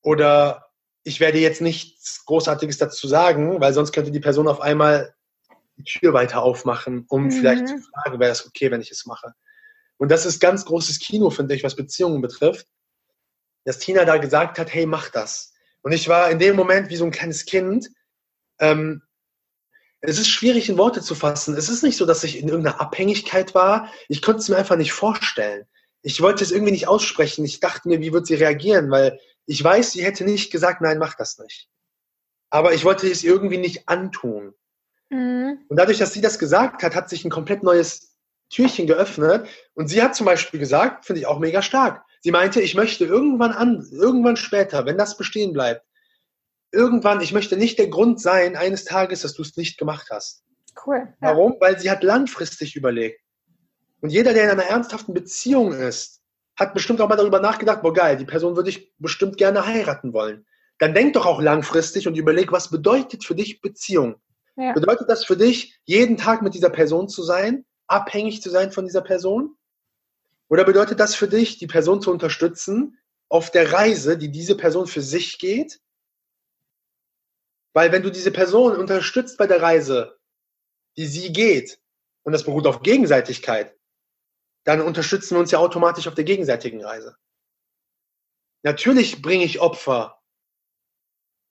[0.02, 0.69] Oder
[1.02, 5.14] ich werde jetzt nichts Großartiges dazu sagen, weil sonst könnte die Person auf einmal
[5.76, 7.30] die Tür weiter aufmachen, um mhm.
[7.30, 9.34] vielleicht zu fragen, wäre es okay, wenn ich es mache.
[9.96, 12.66] Und das ist ganz großes Kino, finde ich, was Beziehungen betrifft,
[13.64, 15.52] dass Tina da gesagt hat, hey, mach das.
[15.82, 17.88] Und ich war in dem Moment wie so ein kleines Kind.
[18.58, 19.02] Ähm,
[20.00, 21.56] es ist schwierig in Worte zu fassen.
[21.56, 23.90] Es ist nicht so, dass ich in irgendeiner Abhängigkeit war.
[24.08, 25.66] Ich konnte es mir einfach nicht vorstellen.
[26.02, 27.44] Ich wollte es irgendwie nicht aussprechen.
[27.44, 28.90] Ich dachte mir, wie wird sie reagieren?
[28.90, 31.68] Weil ich weiß, sie hätte nicht gesagt, nein, mach das nicht.
[32.50, 34.54] Aber ich wollte es irgendwie nicht antun.
[35.08, 35.64] Mhm.
[35.66, 38.16] Und dadurch, dass sie das gesagt hat, hat sich ein komplett neues
[38.48, 39.48] Türchen geöffnet.
[39.74, 42.04] Und sie hat zum Beispiel gesagt, finde ich auch mega stark.
[42.20, 45.84] Sie meinte, ich möchte irgendwann an, irgendwann später, wenn das bestehen bleibt,
[46.70, 50.44] irgendwann, ich möchte nicht der Grund sein eines Tages, dass du es nicht gemacht hast.
[50.86, 51.12] Cool.
[51.20, 51.30] Ja.
[51.30, 51.56] Warum?
[51.58, 53.20] Weil sie hat langfristig überlegt.
[54.00, 56.19] Und jeder, der in einer ernsthaften Beziehung ist,
[56.60, 60.12] hat bestimmt auch mal darüber nachgedacht, boah geil, die Person würde ich bestimmt gerne heiraten
[60.12, 60.46] wollen.
[60.78, 64.20] Dann denk doch auch langfristig und überleg, was bedeutet für dich Beziehung?
[64.56, 64.72] Ja.
[64.72, 68.84] Bedeutet das für dich, jeden Tag mit dieser Person zu sein, abhängig zu sein von
[68.84, 69.56] dieser Person?
[70.48, 72.98] Oder bedeutet das für dich, die Person zu unterstützen
[73.30, 75.80] auf der Reise, die diese Person für sich geht?
[77.72, 80.18] Weil wenn du diese Person unterstützt bei der Reise,
[80.98, 81.80] die sie geht,
[82.22, 83.74] und das beruht auf Gegenseitigkeit,
[84.70, 87.16] dann unterstützen wir uns ja automatisch auf der gegenseitigen Reise.
[88.62, 90.20] Natürlich bringe ich Opfer,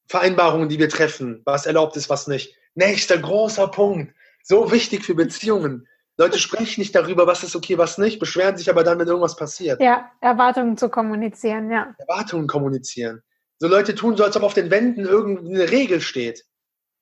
[0.07, 2.55] Vereinbarungen, die wir treffen, was erlaubt ist, was nicht.
[2.75, 5.85] Nächster großer Punkt, so wichtig für Beziehungen.
[6.17, 9.35] Leute sprechen nicht darüber, was ist okay, was nicht, beschweren sich aber dann, wenn irgendwas
[9.35, 9.81] passiert.
[9.81, 11.93] Ja, Erwartungen zu kommunizieren, ja.
[11.97, 13.21] Erwartungen kommunizieren.
[13.57, 16.45] So Leute tun so, als ob auf den Wänden irgendeine Regel steht.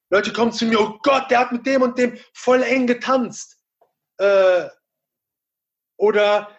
[0.09, 3.59] Leute kommen zu mir, oh Gott, der hat mit dem und dem voll eng getanzt.
[4.17, 4.65] Äh,
[5.97, 6.49] oder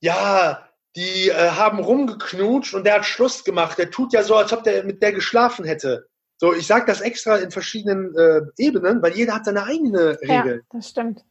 [0.00, 0.66] ja,
[0.96, 3.78] die äh, haben rumgeknutscht und der hat Schluss gemacht.
[3.78, 6.08] Der tut ja so, als ob der mit der geschlafen hätte.
[6.38, 10.56] So, ich sage das extra in verschiedenen äh, Ebenen, weil jeder hat seine eigene Regel.
[10.56, 11.24] Ja, das stimmt.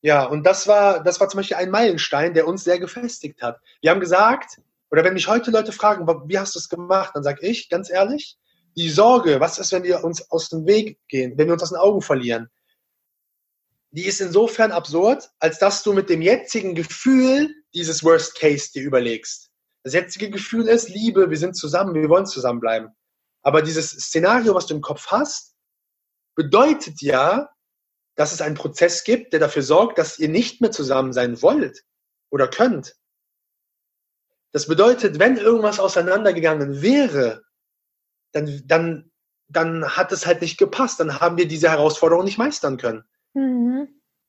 [0.00, 3.60] Ja, und das war, das war zum Beispiel ein Meilenstein, der uns sehr gefestigt hat.
[3.80, 7.24] Wir haben gesagt, oder wenn mich heute Leute fragen, wie hast du es gemacht, dann
[7.24, 8.38] sage ich ganz ehrlich,
[8.76, 11.70] die Sorge, was ist, wenn wir uns aus dem Weg gehen, wenn wir uns aus
[11.70, 12.48] den Augen verlieren,
[13.90, 18.82] die ist insofern absurd, als dass du mit dem jetzigen Gefühl dieses Worst Case dir
[18.82, 19.50] überlegst.
[19.82, 22.90] Das jetzige Gefühl ist Liebe, wir sind zusammen, wir wollen zusammenbleiben.
[23.42, 25.54] Aber dieses Szenario, was du im Kopf hast,
[26.34, 27.48] bedeutet ja,
[28.16, 31.84] dass es einen Prozess gibt, der dafür sorgt, dass ihr nicht mehr zusammen sein wollt
[32.30, 32.96] oder könnt.
[34.52, 37.42] Das bedeutet, wenn irgendwas auseinandergegangen wäre,
[38.32, 39.10] dann, dann,
[39.48, 41.00] dann hat es halt nicht gepasst.
[41.00, 43.04] Dann haben wir diese Herausforderung nicht meistern können.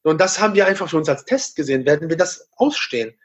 [0.03, 1.85] Und das haben wir einfach für uns als Test gesehen.
[1.85, 3.17] Werden wir das ausstehen?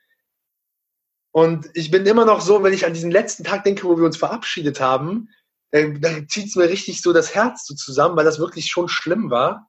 [1.33, 4.05] Und ich bin immer noch so, wenn ich an diesen letzten Tag denke, wo wir
[4.05, 5.31] uns verabschiedet haben,
[5.73, 9.31] dann zieht es mir richtig so das Herz so zusammen, weil das wirklich schon schlimm
[9.31, 9.69] war,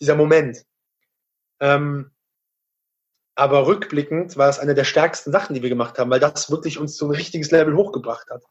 [0.00, 0.64] dieser Moment.
[1.60, 2.12] Ähm,
[3.34, 6.78] aber rückblickend war es eine der stärksten Sachen, die wir gemacht haben, weil das wirklich
[6.78, 8.42] uns so ein richtiges Level hochgebracht hat.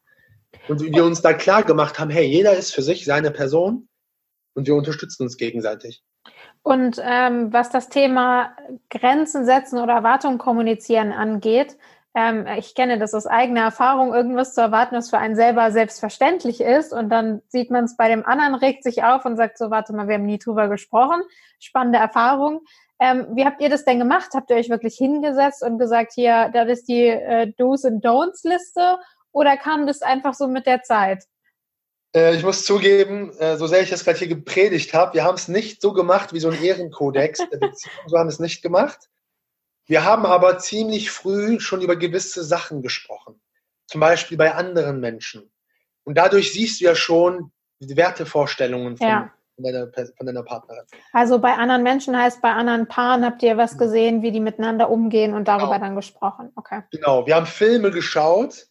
[0.68, 3.88] Und wir uns da klar gemacht haben, hey, jeder ist für sich seine Person
[4.54, 6.04] und wir unterstützen uns gegenseitig.
[6.66, 8.50] Und ähm, was das Thema
[8.90, 11.78] Grenzen setzen oder Erwartungen kommunizieren angeht,
[12.12, 16.60] ähm, ich kenne das aus eigener Erfahrung, irgendwas zu erwarten, was für einen selber selbstverständlich
[16.60, 16.92] ist.
[16.92, 19.92] Und dann sieht man es bei dem anderen, regt sich auf und sagt so, warte
[19.92, 21.22] mal, wir haben nie drüber gesprochen.
[21.60, 22.62] Spannende Erfahrung.
[22.98, 24.30] Ähm, wie habt ihr das denn gemacht?
[24.34, 28.40] Habt ihr euch wirklich hingesetzt und gesagt, hier, das ist die äh, Do's and Don'ts
[28.42, 28.98] Liste?
[29.30, 31.26] Oder kam das einfach so mit der Zeit?
[32.14, 35.34] Äh, ich muss zugeben, äh, so sehr ich das gerade hier gepredigt habe, wir haben
[35.36, 37.94] es nicht so gemacht wie so ein Ehrenkodex der Beziehung.
[38.06, 39.08] So haben wir es nicht gemacht.
[39.86, 43.40] Wir haben aber ziemlich früh schon über gewisse Sachen gesprochen.
[43.86, 45.50] Zum Beispiel bei anderen Menschen.
[46.04, 49.32] Und dadurch siehst du ja schon die Wertevorstellungen von, ja.
[49.58, 50.84] deiner, von deiner Partnerin.
[51.12, 54.90] Also bei anderen Menschen heißt, bei anderen Paaren habt ihr was gesehen, wie die miteinander
[54.90, 55.80] umgehen und darüber genau.
[55.80, 56.52] dann gesprochen.
[56.56, 56.82] Okay.
[56.90, 57.26] Genau.
[57.26, 58.66] Wir haben Filme geschaut,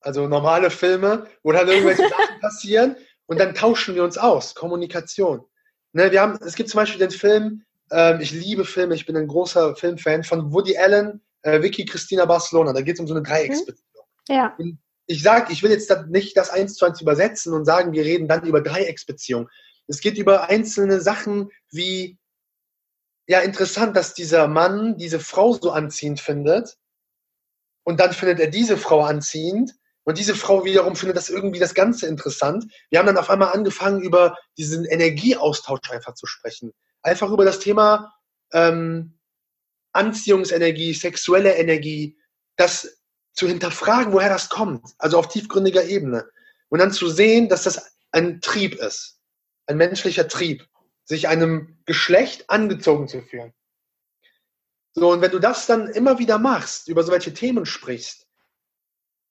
[0.00, 4.54] also normale Filme, wo dann irgendwelche Sachen passieren und dann tauschen wir uns aus.
[4.54, 5.44] Kommunikation.
[5.92, 9.16] Ne, wir haben, es gibt zum Beispiel den Film ähm, ich liebe Filme, ich bin
[9.16, 12.72] ein großer Filmfan von Woody Allen, äh, Vicky Christina Barcelona.
[12.72, 14.06] Da geht es um so eine Dreiecksbeziehung.
[14.28, 14.34] Mhm.
[14.34, 14.54] Ja.
[14.58, 18.04] Und ich sage, ich will jetzt nicht das eins zu eins übersetzen und sagen, wir
[18.04, 19.48] reden dann über Dreiecksbeziehung.
[19.88, 22.16] Es geht über einzelne Sachen wie,
[23.26, 26.78] ja, interessant, dass dieser Mann diese Frau so anziehend findet
[27.82, 29.74] und dann findet er diese Frau anziehend
[30.10, 32.66] und diese Frau wiederum findet das irgendwie das Ganze interessant.
[32.90, 36.72] Wir haben dann auf einmal angefangen, über diesen Energieaustausch einfach zu sprechen.
[37.02, 38.12] Einfach über das Thema
[38.52, 39.18] ähm,
[39.92, 42.18] Anziehungsenergie, sexuelle Energie,
[42.56, 43.00] das
[43.32, 46.28] zu hinterfragen, woher das kommt, also auf tiefgründiger Ebene.
[46.68, 49.20] Und dann zu sehen, dass das ein Trieb ist,
[49.66, 50.66] ein menschlicher Trieb,
[51.04, 53.52] sich einem Geschlecht angezogen zu fühlen.
[54.92, 58.26] So, und wenn du das dann immer wieder machst, über solche Themen sprichst,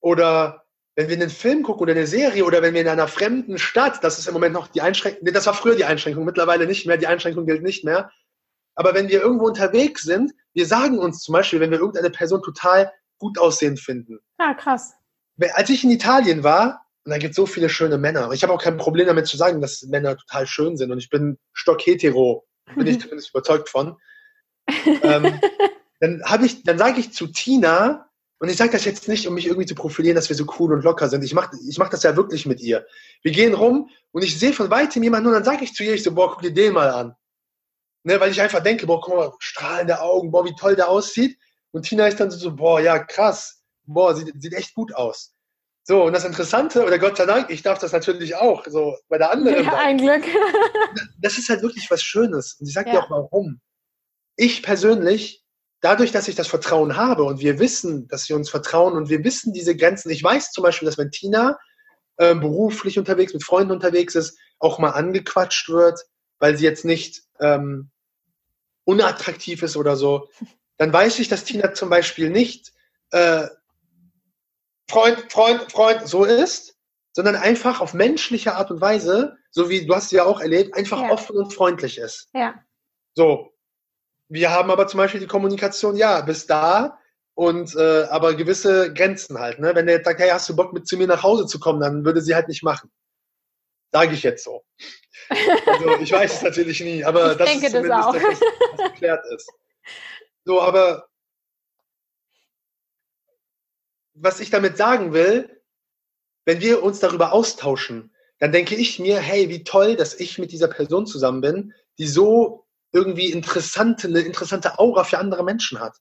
[0.02, 0.66] oder
[1.00, 4.04] wenn wir einen Film gucken oder eine Serie oder wenn wir in einer fremden Stadt,
[4.04, 6.98] das ist im Moment noch die Einschränkung, das war früher die Einschränkung, mittlerweile nicht mehr,
[6.98, 8.12] die Einschränkung gilt nicht mehr.
[8.76, 12.42] Aber wenn wir irgendwo unterwegs sind, wir sagen uns zum Beispiel, wenn wir irgendeine Person
[12.44, 14.20] total gut aussehend finden.
[14.40, 14.94] Ah, krass.
[15.54, 18.52] Als ich in Italien war, und da gibt es so viele schöne Männer, ich habe
[18.52, 22.46] auch kein Problem damit zu sagen, dass Männer total schön sind und ich bin stockhetero,
[22.76, 23.96] bin ich zumindest überzeugt von.
[24.84, 25.40] ähm,
[26.02, 28.09] dann habe ich, dann sage ich zu Tina,
[28.40, 30.74] und ich sage das jetzt nicht, um mich irgendwie zu profilieren, dass wir so cool
[30.74, 31.24] und locker sind.
[31.24, 32.86] Ich mache ich mach das ja wirklich mit ihr.
[33.22, 35.94] Wir gehen rum und ich sehe von weitem jemanden und dann sage ich zu ihr,
[35.94, 37.16] ich so, boah, guck dir den mal an.
[38.04, 41.38] Ne, weil ich einfach denke, boah, guck mal, strahlende Augen, boah, wie toll der aussieht.
[41.72, 45.34] Und Tina ist dann so, boah, ja, krass, boah, sieht, sieht echt gut aus.
[45.84, 49.18] So, und das Interessante, oder Gott sei Dank, ich darf das natürlich auch, so bei
[49.18, 49.66] der anderen.
[49.66, 50.24] Ja, ein Glück.
[51.20, 52.54] das ist halt wirklich was Schönes.
[52.60, 52.96] Und ich sage ja.
[52.96, 53.60] dir auch warum.
[54.38, 55.44] Ich persönlich,
[55.82, 59.24] dadurch, dass ich das Vertrauen habe und wir wissen, dass wir uns vertrauen und wir
[59.24, 60.10] wissen diese Grenzen.
[60.10, 61.58] Ich weiß zum Beispiel, dass wenn Tina
[62.18, 66.02] äh, beruflich unterwegs, mit Freunden unterwegs ist, auch mal angequatscht wird,
[66.40, 67.92] weil sie jetzt nicht ähm,
[68.84, 70.30] unattraktiv ist oder so,
[70.78, 72.74] dann weiß ich, dass Tina zum Beispiel nicht
[73.12, 73.48] äh,
[74.90, 76.76] Freund, Freund, Freund so ist,
[77.14, 81.02] sondern einfach auf menschliche Art und Weise, so wie du hast ja auch erlebt, einfach
[81.02, 81.12] ja.
[81.12, 82.30] offen und freundlich ist.
[82.34, 82.56] Ja.
[83.16, 83.54] So.
[84.30, 87.00] Wir haben aber zum Beispiel die Kommunikation, ja, bis da
[87.34, 89.60] und äh, aber gewisse Grenzen halt.
[89.60, 89.74] Ne?
[89.74, 91.80] Wenn der jetzt sagt, hey, hast du Bock mit zu mir nach Hause zu kommen,
[91.80, 92.92] dann würde sie halt nicht machen.
[93.92, 94.64] Sage ich jetzt so.
[95.66, 98.14] Also ich weiß es natürlich nie, aber ich das denke ist das auch.
[98.14, 99.50] das, was geklärt ist.
[100.46, 101.08] So, aber
[104.14, 105.62] was ich damit sagen will,
[106.46, 110.52] wenn wir uns darüber austauschen, dann denke ich mir, hey, wie toll, dass ich mit
[110.52, 115.98] dieser Person zusammen bin, die so irgendwie interessante, eine interessante Aura für andere Menschen hat.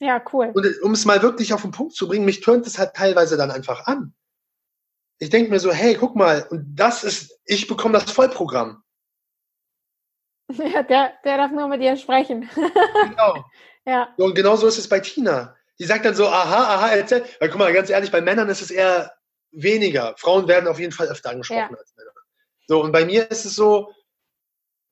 [0.00, 0.52] Ja, cool.
[0.54, 3.36] Und um es mal wirklich auf den Punkt zu bringen, mich tönt es halt teilweise
[3.36, 4.14] dann einfach an.
[5.18, 8.82] Ich denke mir so, hey, guck mal, und das ist, ich bekomme das Vollprogramm.
[10.58, 12.50] Ja, der, der darf nur mit dir sprechen.
[12.54, 13.44] Genau.
[13.86, 14.12] ja.
[14.18, 15.56] Und genau so ist es bei Tina.
[15.78, 17.24] Die sagt dann so, aha, aha, erzähl.
[17.40, 19.10] Weil guck mal, ganz ehrlich, bei Männern ist es eher
[19.52, 20.14] weniger.
[20.18, 21.78] Frauen werden auf jeden Fall öfter angesprochen ja.
[21.78, 22.10] als Männer.
[22.66, 23.90] So, und bei mir ist es so,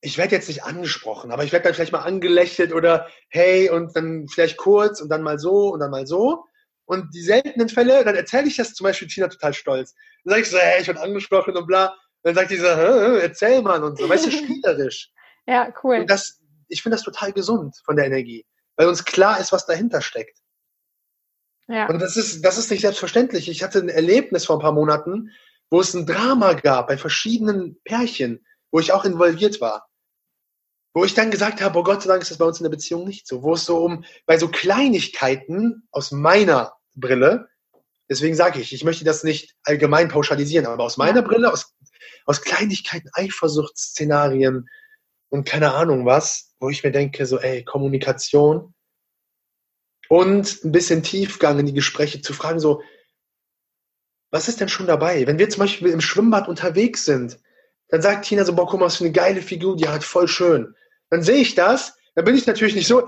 [0.04, 3.96] ich werde jetzt nicht angesprochen, aber ich werde dann vielleicht mal angelächelt oder hey und
[3.96, 6.44] dann vielleicht kurz und dann mal so und dann mal so.
[6.84, 9.94] Und die seltenen Fälle, dann erzähle ich das zum Beispiel Tina total stolz.
[10.24, 11.94] Dann sage ich so, hey, ich werde angesprochen und bla.
[12.24, 15.12] Dann sagt die so, erzähl mal und so, weißt du, spielerisch.
[15.46, 16.00] Ja, cool.
[16.00, 18.44] Und das, ich finde das total gesund von der Energie,
[18.76, 20.38] weil uns klar ist, was dahinter steckt.
[21.68, 21.88] Ja.
[21.88, 23.48] Und das ist, das ist nicht selbstverständlich.
[23.48, 25.30] Ich hatte ein Erlebnis vor ein paar Monaten,
[25.70, 29.88] wo es ein Drama gab bei verschiedenen Pärchen, wo ich auch involviert war.
[30.94, 32.70] Wo ich dann gesagt habe, oh Gott sei Dank ist das bei uns in der
[32.70, 33.42] Beziehung nicht so.
[33.42, 37.48] Wo es so um, bei so Kleinigkeiten aus meiner Brille,
[38.10, 41.74] deswegen sage ich, ich möchte das nicht allgemein pauschalisieren, aber aus meiner Brille, aus,
[42.26, 44.68] aus Kleinigkeiten, Eifersuchtsszenarien
[45.30, 48.74] und keine Ahnung was, wo ich mir denke, so, ey, Kommunikation,
[50.12, 52.82] und ein bisschen Tiefgang in die Gespräche zu fragen, so,
[54.30, 55.26] was ist denn schon dabei?
[55.26, 57.38] Wenn wir zum Beispiel im Schwimmbad unterwegs sind,
[57.88, 60.28] dann sagt Tina so, boah, guck mal, was für eine geile Figur, die hat voll
[60.28, 60.74] schön.
[61.12, 63.06] Dann sehe ich das, dann bin ich natürlich nicht so,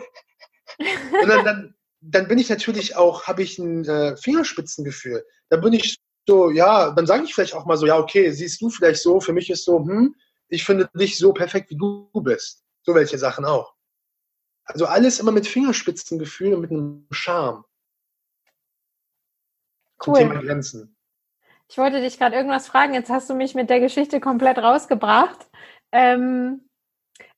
[1.10, 5.24] sondern dann, dann bin ich natürlich auch, habe ich ein äh, Fingerspitzengefühl.
[5.48, 5.96] Dann bin ich
[6.28, 9.20] so, ja, dann sage ich vielleicht auch mal so, ja, okay, siehst du vielleicht so,
[9.20, 10.14] für mich ist so, hm,
[10.48, 12.62] ich finde dich so perfekt, wie du bist.
[12.82, 13.72] So welche Sachen auch.
[14.66, 17.64] Also alles immer mit Fingerspitzengefühl und mit einem Charme.
[20.06, 20.16] Cool.
[20.16, 20.94] Zum Thema Grenzen.
[21.70, 25.48] Ich wollte dich gerade irgendwas fragen, jetzt hast du mich mit der Geschichte komplett rausgebracht.
[25.90, 26.68] Ähm,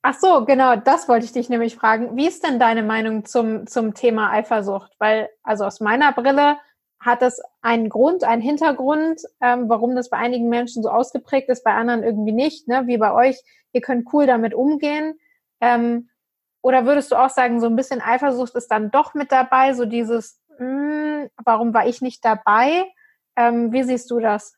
[0.03, 2.17] ach so, genau, das wollte ich dich nämlich fragen.
[2.17, 4.93] Wie ist denn deine Meinung zum, zum Thema Eifersucht?
[4.99, 6.59] Weil, also aus meiner Brille
[7.01, 11.65] hat das einen Grund, einen Hintergrund, ähm, warum das bei einigen Menschen so ausgeprägt ist,
[11.65, 12.87] bei anderen irgendwie nicht, ne?
[12.87, 13.37] wie bei euch.
[13.73, 15.19] Ihr könnt cool damit umgehen.
[15.61, 16.09] Ähm,
[16.63, 19.85] Oder würdest du auch sagen, so ein bisschen Eifersucht ist dann doch mit dabei, so
[19.85, 22.87] dieses, mh, hm, warum war ich nicht dabei?
[23.37, 24.57] Ähm, wie siehst du das?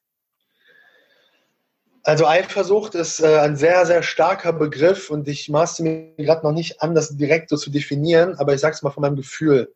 [2.09, 6.55] Also Eifersucht ist äh, ein sehr, sehr starker Begriff und ich maßte mir gerade noch
[6.55, 9.75] nicht an, das direkt so zu definieren, aber ich sage es mal von meinem Gefühl.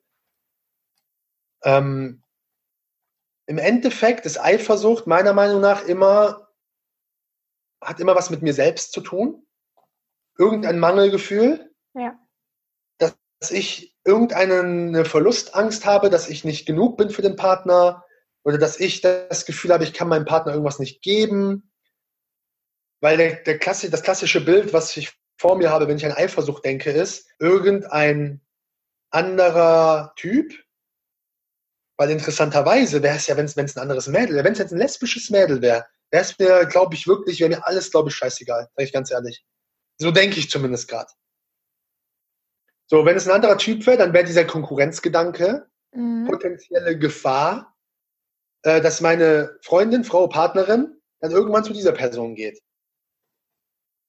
[1.63, 2.23] Ähm,
[3.45, 6.49] Im Endeffekt ist Eifersucht meiner Meinung nach immer,
[7.83, 9.47] hat immer was mit mir selbst zu tun.
[10.39, 11.71] Irgendein Mangelgefühl.
[11.93, 12.19] Ja.
[12.97, 13.15] Dass
[13.51, 18.07] ich irgendeine Verlustangst habe, dass ich nicht genug bin für den Partner
[18.43, 21.69] oder dass ich das Gefühl habe, ich kann meinem Partner irgendwas nicht geben
[23.03, 26.13] weil der, der Klassi das klassische Bild, was ich vor mir habe, wenn ich an
[26.13, 28.41] Eifersucht denke, ist irgendein
[29.11, 30.55] anderer Typ.
[31.99, 34.79] Weil interessanterweise wäre es ja, wenn es ein anderes Mädel wäre, wenn es jetzt ein
[34.79, 38.69] lesbisches Mädel wäre, wäre es mir, glaube ich, wirklich, wäre mir alles, glaube ich, scheißegal,
[38.75, 39.45] sage ich ganz ehrlich.
[39.99, 41.11] So denke ich zumindest gerade.
[42.87, 46.27] So, wenn es ein anderer Typ wäre, dann wäre dieser Konkurrenzgedanke, mhm.
[46.29, 47.75] potenzielle Gefahr,
[48.63, 52.61] äh, dass meine Freundin, Frau, Partnerin dann irgendwann zu dieser Person geht.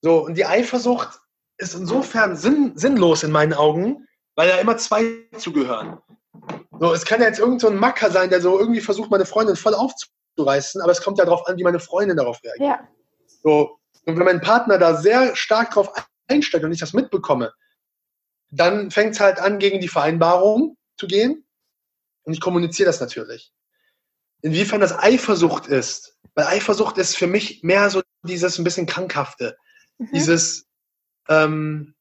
[0.04, 1.18] So, und die Eifersucht
[1.56, 5.98] ist insofern sinn, sinnlos in meinen Augen, weil da immer zwei zugehören.
[6.78, 9.24] So, es kann ja jetzt irgend so ein Macker sein, der so irgendwie versucht, meine
[9.24, 12.68] Freundin voll aufzureißen, aber es kommt ja darauf an, wie meine Freundin darauf reagiert.
[12.68, 12.88] Ja.
[13.42, 15.90] So, und wenn mein Partner da sehr stark drauf
[16.28, 17.54] einsteigt und ich das mitbekomme,
[18.50, 21.46] dann fängt es halt an, gegen die Vereinbarung zu gehen.
[22.24, 23.54] Und ich kommuniziere das natürlich.
[24.42, 26.18] Inwiefern das Eifersucht ist.
[26.34, 29.56] Weil Eifersucht ist für mich mehr so dieses ein bisschen krankhafte.
[29.98, 30.10] Mhm.
[30.12, 30.66] Dieses,
[31.28, 31.94] ähm,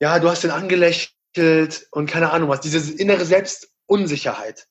[0.00, 4.68] ja, du hast den angelächelt und keine Ahnung was, diese innere Selbstunsicherheit.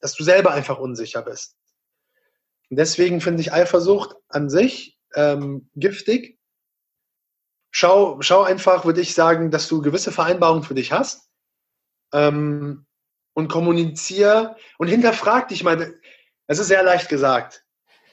[0.00, 1.56] Dass du selber einfach unsicher bist.
[2.70, 6.38] Und deswegen finde ich Eifersucht an sich ähm, giftig.
[7.70, 11.28] Schau, schau einfach, würde ich sagen, dass du gewisse Vereinbarungen für dich hast.
[12.12, 12.86] Ähm,
[13.34, 15.94] und kommuniziere und hinterfrag dich mal.
[16.46, 17.63] Es ist sehr leicht gesagt.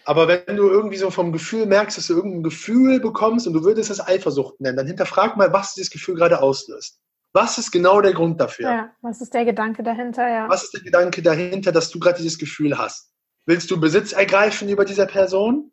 [0.06, 3.64] Aber wenn du irgendwie so vom Gefühl merkst, dass du irgendein Gefühl bekommst und du
[3.64, 7.00] würdest es Eifersucht nennen, dann hinterfrag mal, was dieses Gefühl gerade auslöst.
[7.34, 8.70] Was ist genau der Grund dafür?
[8.70, 10.28] Ja, was ist der Gedanke dahinter?
[10.28, 10.50] Ja.
[10.50, 13.14] Was ist der Gedanke dahinter, dass du gerade dieses Gefühl hast?
[13.46, 15.72] Willst du Besitz ergreifen über diese Person?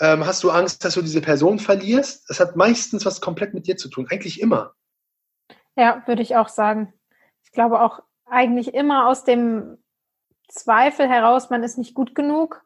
[0.00, 2.28] Ähm, hast du Angst, dass du diese Person verlierst?
[2.28, 4.06] Das hat meistens was komplett mit dir zu tun.
[4.10, 4.74] Eigentlich immer.
[5.76, 6.92] Ja, würde ich auch sagen.
[7.42, 9.78] Ich glaube auch eigentlich immer aus dem
[10.48, 12.62] Zweifel heraus, man ist nicht gut genug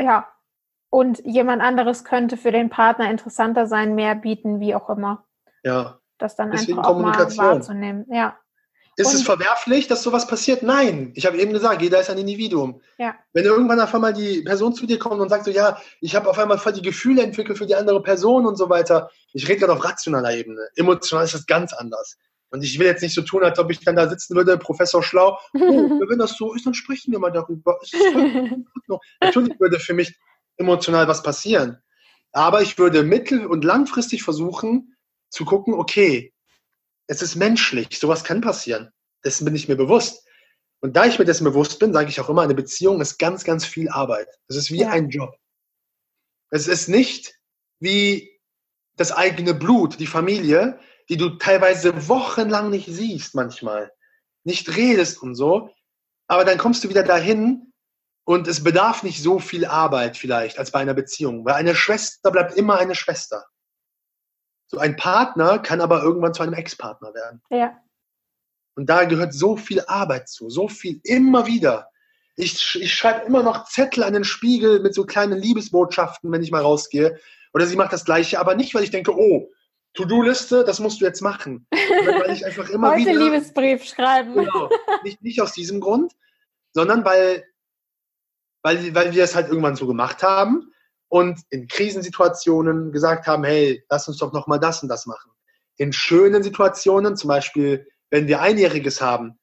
[0.00, 0.28] ja.
[0.90, 5.24] Und jemand anderes könnte für den Partner interessanter sein, mehr bieten, wie auch immer.
[5.62, 6.00] Ja.
[6.18, 8.06] Das dann Deswegen einfach auch mal wahrzunehmen.
[8.10, 8.36] Ja.
[8.96, 10.62] Ist und, es verwerflich, dass sowas passiert?
[10.62, 11.12] Nein.
[11.14, 12.82] Ich habe eben gesagt, jeder ist ein Individuum.
[12.98, 13.14] Ja.
[13.32, 16.28] Wenn irgendwann auf einmal die Person zu dir kommt und sagt so, ja, ich habe
[16.28, 19.10] auf einmal voll die Gefühle entwickelt für die andere Person und so weiter.
[19.32, 20.60] Ich rede gerade auf rationaler Ebene.
[20.74, 22.18] Emotional ist das ganz anders.
[22.50, 25.02] Und ich will jetzt nicht so tun, als ob ich dann da sitzen würde, Professor
[25.02, 25.38] Schlau.
[25.54, 25.58] Oh,
[26.08, 27.78] wenn das so ist, dann sprechen wir mal darüber.
[29.20, 30.16] Natürlich würde für mich
[30.56, 31.78] emotional was passieren.
[32.32, 34.96] Aber ich würde mittel- und langfristig versuchen
[35.30, 36.32] zu gucken, okay,
[37.06, 38.90] es ist menschlich, sowas kann passieren.
[39.24, 40.26] Dessen bin ich mir bewusst.
[40.80, 43.44] Und da ich mir dessen bewusst bin, sage ich auch immer, eine Beziehung ist ganz,
[43.44, 44.28] ganz viel Arbeit.
[44.48, 44.90] Es ist wie ja.
[44.90, 45.34] ein Job.
[46.50, 47.34] Es ist nicht
[47.78, 48.40] wie
[48.96, 50.78] das eigene Blut, die Familie,
[51.10, 53.92] die du teilweise wochenlang nicht siehst manchmal,
[54.44, 55.70] nicht redest und so,
[56.28, 57.72] aber dann kommst du wieder dahin
[58.24, 62.30] und es bedarf nicht so viel Arbeit vielleicht als bei einer Beziehung, weil eine Schwester
[62.30, 63.44] bleibt immer eine Schwester.
[64.68, 67.42] So ein Partner kann aber irgendwann zu einem Ex-Partner werden.
[67.50, 67.76] Ja.
[68.76, 71.90] Und da gehört so viel Arbeit zu, so viel, immer wieder.
[72.36, 76.52] Ich, ich schreibe immer noch Zettel an den Spiegel mit so kleinen Liebesbotschaften, wenn ich
[76.52, 77.18] mal rausgehe.
[77.52, 79.50] Oder sie macht das Gleiche, aber nicht, weil ich denke, oh,
[79.94, 81.66] To-Do-Liste, das musst du jetzt machen.
[81.70, 83.24] Weil ich einfach immer Heute wieder.
[83.24, 84.34] Liebesbrief schreiben.
[84.34, 84.70] Genau.
[85.02, 86.12] Nicht, nicht aus diesem Grund,
[86.72, 87.44] sondern weil,
[88.62, 90.72] weil, weil wir es halt irgendwann so gemacht haben
[91.08, 95.32] und in Krisensituationen gesagt haben, hey, lass uns doch nochmal das und das machen.
[95.76, 99.38] In schönen Situationen, zum Beispiel, wenn wir Einjähriges haben,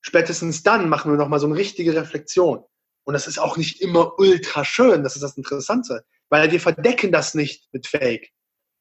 [0.00, 2.64] spätestens dann machen wir nochmal so eine richtige Reflexion.
[3.04, 7.12] Und das ist auch nicht immer ultra schön, das ist das Interessante, weil wir verdecken
[7.12, 8.32] das nicht mit Fake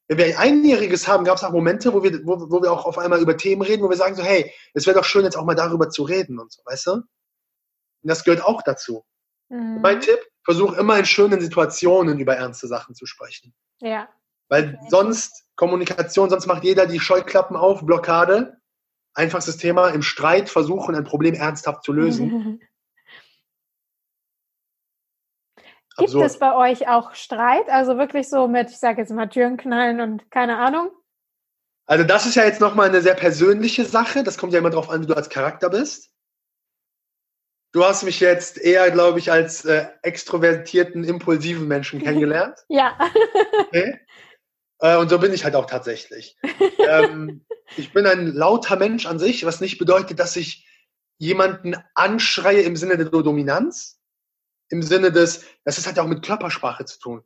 [0.08, 2.86] wenn wir ein Einjähriges haben, gab es auch Momente, wo wir, wo, wo wir auch
[2.86, 5.38] auf einmal über Themen reden, wo wir sagen so, hey, es wäre doch schön, jetzt
[5.38, 6.91] auch mal darüber zu reden und so, weißt du?
[6.93, 7.05] Und
[8.03, 9.03] das gehört auch dazu.
[9.49, 9.82] Mhm.
[9.82, 13.53] Mein Tipp, versuch immer in schönen Situationen über ernste Sachen zu sprechen.
[13.82, 14.08] Ja.
[14.47, 14.88] Weil okay.
[14.89, 18.58] sonst Kommunikation, sonst macht jeder die Scheuklappen auf, Blockade.
[19.14, 22.62] Einfachstes Thema, im Streit versuchen, ein Problem ernsthaft zu lösen.
[25.98, 26.26] Gibt absurd.
[26.26, 27.70] es bei euch auch Streit?
[27.70, 30.91] Also wirklich so mit, ich sage jetzt mal Türen knallen und keine Ahnung?
[31.88, 34.24] Also das ist ja jetzt nochmal eine sehr persönliche Sache.
[34.24, 36.12] Das kommt ja immer darauf an, wie du als Charakter bist.
[37.72, 42.58] Du hast mich jetzt eher, glaube ich, als äh, extrovertierten, impulsiven Menschen kennengelernt.
[42.70, 42.98] ja.
[43.60, 44.00] Okay.
[44.80, 46.38] Äh, und so bin ich halt auch tatsächlich.
[46.80, 47.45] ähm,
[47.76, 50.68] ich bin ein lauter Mensch an sich, was nicht bedeutet, dass ich
[51.18, 53.97] jemanden anschreie im Sinne der Dominanz,
[54.70, 57.24] im Sinne des, das hat ja auch mit Körpersprache zu tun.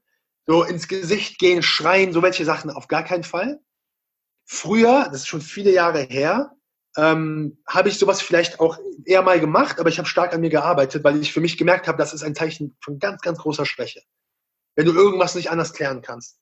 [0.48, 3.60] So ins Gesicht gehen, schreien, so welche Sachen auf gar keinen Fall.
[4.46, 6.56] Früher, das ist schon viele Jahre her,
[6.98, 10.50] ähm, habe ich sowas vielleicht auch eher mal gemacht, aber ich habe stark an mir
[10.50, 13.66] gearbeitet, weil ich für mich gemerkt habe, das ist ein Zeichen von ganz, ganz großer
[13.66, 14.02] Schwäche.
[14.76, 16.40] Wenn du irgendwas nicht anders klären kannst.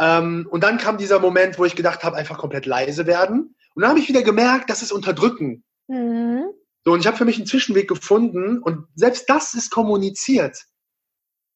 [0.00, 3.54] Ähm, und dann kam dieser Moment, wo ich gedacht habe, einfach komplett leise werden.
[3.74, 5.64] Und dann habe ich wieder gemerkt, das ist Unterdrücken.
[5.86, 6.50] Mhm.
[6.84, 10.66] So, und ich habe für mich einen Zwischenweg gefunden und selbst das ist kommuniziert,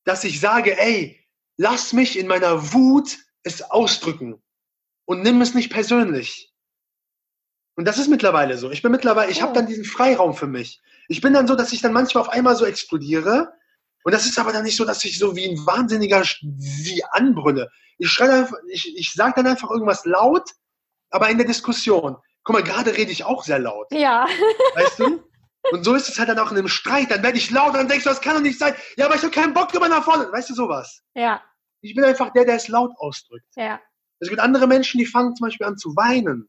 [0.05, 4.43] dass ich sage, ey, lass mich in meiner Wut es ausdrücken
[5.05, 6.53] und nimm es nicht persönlich.
[7.77, 8.71] Und das ist mittlerweile so.
[8.71, 10.81] Ich bin mittlerweile, ich habe dann diesen Freiraum für mich.
[11.09, 13.53] Ich bin dann so, dass ich dann manchmal auf einmal so explodiere.
[14.03, 17.71] Und das ist aber dann nicht so, dass ich so wie ein Wahnsinniger wie anbrülle.
[17.99, 20.51] Ich schreie ich, ich sage dann einfach irgendwas laut,
[21.11, 22.17] aber in der Diskussion.
[22.47, 23.89] Guck mal, gerade rede ich auch sehr laut.
[23.91, 24.25] Ja.
[24.75, 25.23] Weißt du?
[25.73, 27.11] Und so ist es halt dann auch in einem Streit.
[27.11, 28.73] Dann werde ich laut und dann denkst du, das kann doch nicht sein.
[28.97, 30.31] Ja, aber ich habe keinen Bock drüber nach vorne.
[30.31, 31.03] Weißt du sowas?
[31.15, 31.43] Ja.
[31.81, 33.49] Ich bin einfach der, der es laut ausdrückt.
[33.57, 33.81] Ja.
[34.21, 36.49] Es gibt andere Menschen, die fangen zum Beispiel an zu weinen.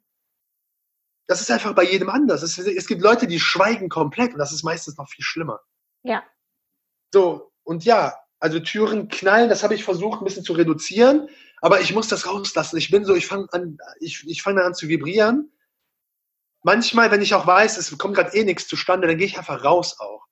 [1.25, 2.43] Das ist einfach bei jedem anders.
[2.43, 5.59] Es, es gibt Leute, die schweigen komplett und das ist meistens noch viel schlimmer.
[6.03, 6.23] Ja.
[7.11, 11.27] So, und ja, also Türen knallen, das habe ich versucht ein bisschen zu reduzieren,
[11.59, 12.77] aber ich muss das rauslassen.
[12.77, 15.51] Ich bin so, ich fange an, ich, ich fange an zu vibrieren.
[16.67, 19.63] Manchmal, wenn ich auch weiß, es kommt gerade eh nichts zustande, dann gehe ich einfach
[19.63, 20.25] raus auch.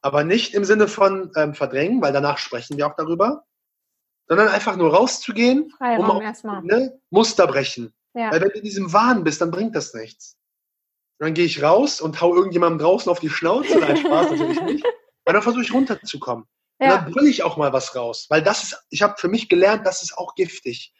[0.00, 3.44] Aber nicht im Sinne von ähm, verdrängen, weil danach sprechen wir auch darüber,
[4.26, 6.62] sondern einfach nur rauszugehen, Freiraum um erstmal.
[6.62, 7.92] Ne, Muster brechen.
[8.14, 8.32] Ja.
[8.32, 10.38] Weil wenn du in diesem Wahn bist, dann bringt das nichts.
[11.18, 13.78] Und dann gehe ich raus und hau irgendjemandem draußen auf die Schnauze.
[13.78, 14.84] Nein, Spaß natürlich nicht.
[14.86, 16.46] Und dann versuche ich runterzukommen.
[16.80, 16.86] Ja.
[16.86, 18.28] Und dann brülle ich auch mal was raus.
[18.30, 20.94] Weil das ist, ich habe für mich gelernt, das ist auch giftig.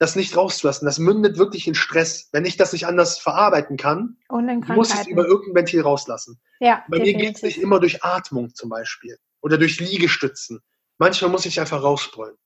[0.00, 0.86] Das nicht rauszulassen.
[0.86, 2.30] Das mündet wirklich in Stress.
[2.32, 6.40] Wenn ich das nicht anders verarbeiten kann, muss ich es über irgendein Ventil rauslassen.
[6.58, 7.16] Ja, Bei definitiv.
[7.16, 9.18] mir geht es nicht immer durch Atmung zum Beispiel.
[9.42, 10.62] Oder durch Liegestützen.
[10.96, 12.36] Manchmal muss ich einfach rausbrüllen.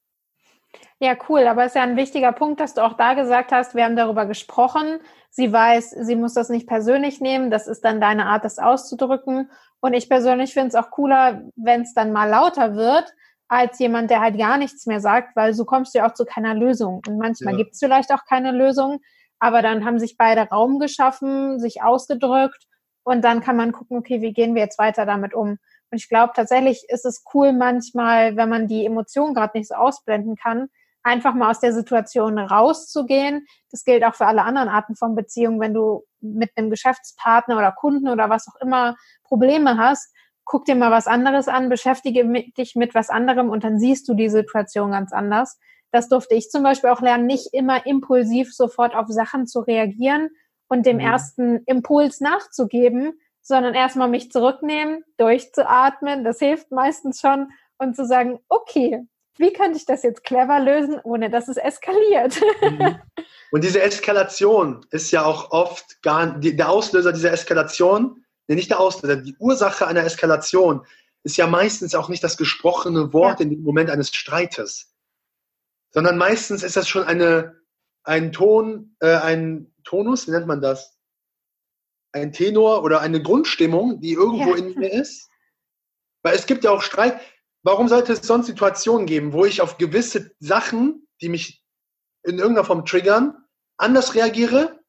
[0.98, 1.46] Ja, cool.
[1.46, 3.94] Aber es ist ja ein wichtiger Punkt, dass du auch da gesagt hast, wir haben
[3.94, 4.98] darüber gesprochen.
[5.30, 7.52] Sie weiß, sie muss das nicht persönlich nehmen.
[7.52, 9.48] Das ist dann deine Art, das auszudrücken.
[9.78, 13.12] Und ich persönlich finde es auch cooler, wenn es dann mal lauter wird,
[13.48, 16.24] als jemand, der halt gar nichts mehr sagt, weil so kommst du ja auch zu
[16.24, 17.02] keiner Lösung.
[17.06, 17.58] Und manchmal ja.
[17.58, 19.00] gibt es vielleicht auch keine Lösung,
[19.38, 22.66] aber dann haben sich beide Raum geschaffen, sich ausgedrückt
[23.04, 25.58] und dann kann man gucken, okay, wie gehen wir jetzt weiter damit um?
[25.90, 29.74] Und ich glaube tatsächlich ist es cool manchmal, wenn man die Emotionen gerade nicht so
[29.74, 30.68] ausblenden kann,
[31.04, 33.46] einfach mal aus der Situation rauszugehen.
[33.70, 35.60] Das gilt auch für alle anderen Arten von Beziehungen.
[35.60, 40.12] Wenn du mit einem Geschäftspartner oder Kunden oder was auch immer Probleme hast,
[40.44, 42.24] guck dir mal was anderes an, beschäftige
[42.56, 45.58] dich mit was anderem und dann siehst du die Situation ganz anders.
[45.90, 50.30] Das durfte ich zum Beispiel auch lernen, nicht immer impulsiv sofort auf Sachen zu reagieren
[50.68, 51.04] und dem mhm.
[51.04, 56.24] ersten Impuls nachzugeben, sondern erstmal mich zurücknehmen, durchzuatmen.
[56.24, 61.00] Das hilft meistens schon und zu sagen, okay, wie könnte ich das jetzt clever lösen,
[61.02, 62.40] ohne dass es eskaliert?
[62.62, 62.98] Mhm.
[63.50, 68.80] Und diese Eskalation ist ja auch oft gar der Auslöser dieser Eskalation, nee, nicht der
[68.80, 70.86] Auslöser, die Ursache einer Eskalation
[71.22, 73.44] ist ja meistens auch nicht das gesprochene Wort ja.
[73.44, 74.94] in dem Moment eines Streites,
[75.90, 77.60] sondern meistens ist das schon eine,
[78.02, 80.98] ein Ton, äh, ein Tonus, wie nennt man das?
[82.12, 84.56] Ein Tenor oder eine Grundstimmung, die irgendwo ja.
[84.56, 85.30] in mir ist.
[86.22, 87.20] Weil es gibt ja auch Streit,
[87.62, 91.64] warum sollte es sonst Situationen geben, wo ich auf gewisse Sachen, die mich
[92.22, 93.36] in irgendeiner Form triggern,
[93.76, 94.83] anders reagiere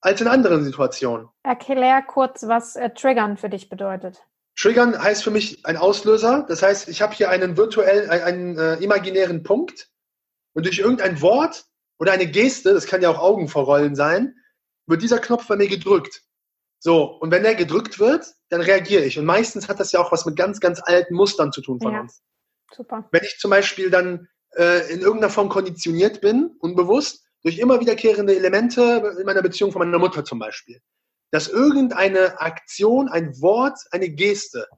[0.00, 1.28] als in anderen Situationen?
[1.42, 4.22] Erklär kurz, was äh, triggern für dich bedeutet.
[4.56, 6.44] Triggern heißt für mich ein Auslöser.
[6.48, 9.88] Das heißt, ich habe hier einen virtuellen, einen, äh, imaginären Punkt
[10.52, 11.64] und durch irgendein Wort
[11.98, 14.34] oder eine Geste, das kann ja auch Augenverrollen sein,
[14.86, 16.22] wird dieser Knopf bei mir gedrückt.
[16.78, 19.18] So, und wenn der gedrückt wird, dann reagiere ich.
[19.18, 21.92] Und meistens hat das ja auch was mit ganz, ganz alten Mustern zu tun von
[21.92, 22.00] ja.
[22.00, 22.22] uns.
[22.74, 23.06] Super.
[23.12, 28.36] Wenn ich zum Beispiel dann äh, in irgendeiner Form konditioniert bin, unbewusst, durch immer wiederkehrende
[28.36, 30.80] Elemente in meiner Beziehung von meiner Mutter zum Beispiel,
[31.30, 34.68] dass irgendeine Aktion, ein Wort, eine Geste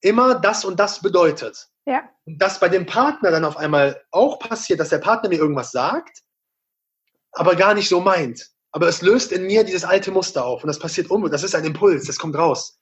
[0.00, 1.68] immer das und das bedeutet.
[1.86, 2.08] Ja.
[2.26, 5.72] Und dass bei dem Partner dann auf einmal auch passiert, dass der Partner mir irgendwas
[5.72, 6.22] sagt,
[7.32, 8.50] aber gar nicht so meint.
[8.70, 11.28] Aber es löst in mir dieses alte Muster auf und das passiert um.
[11.30, 12.78] Das ist ein Impuls, das kommt raus.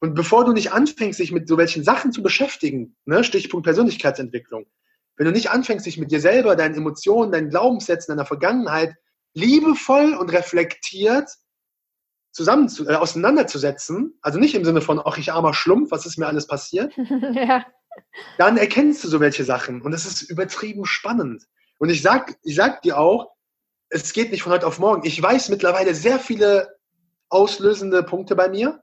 [0.00, 4.66] Und bevor du nicht anfängst, dich mit so welchen Sachen zu beschäftigen, ne, Stichpunkt Persönlichkeitsentwicklung,
[5.18, 8.94] wenn du nicht anfängst, dich mit dir selber, deinen Emotionen, deinen Glaubenssätzen, deiner Vergangenheit
[9.34, 11.28] liebevoll und reflektiert
[12.30, 16.18] zusammen zu, äh, auseinanderzusetzen, also nicht im Sinne von, ach, ich armer Schlumpf, was ist
[16.18, 16.94] mir alles passiert,
[17.32, 17.66] ja.
[18.38, 21.44] dann erkennst du so welche Sachen und es ist übertrieben spannend.
[21.78, 23.32] Und ich sag, ich sag dir auch,
[23.90, 25.06] es geht nicht von heute auf morgen.
[25.06, 26.76] Ich weiß mittlerweile sehr viele
[27.28, 28.82] auslösende Punkte bei mir,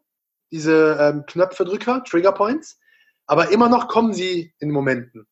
[0.52, 2.80] diese ähm, Knöpfedrücker, Trigger Points,
[3.26, 5.28] aber immer noch kommen sie in Momenten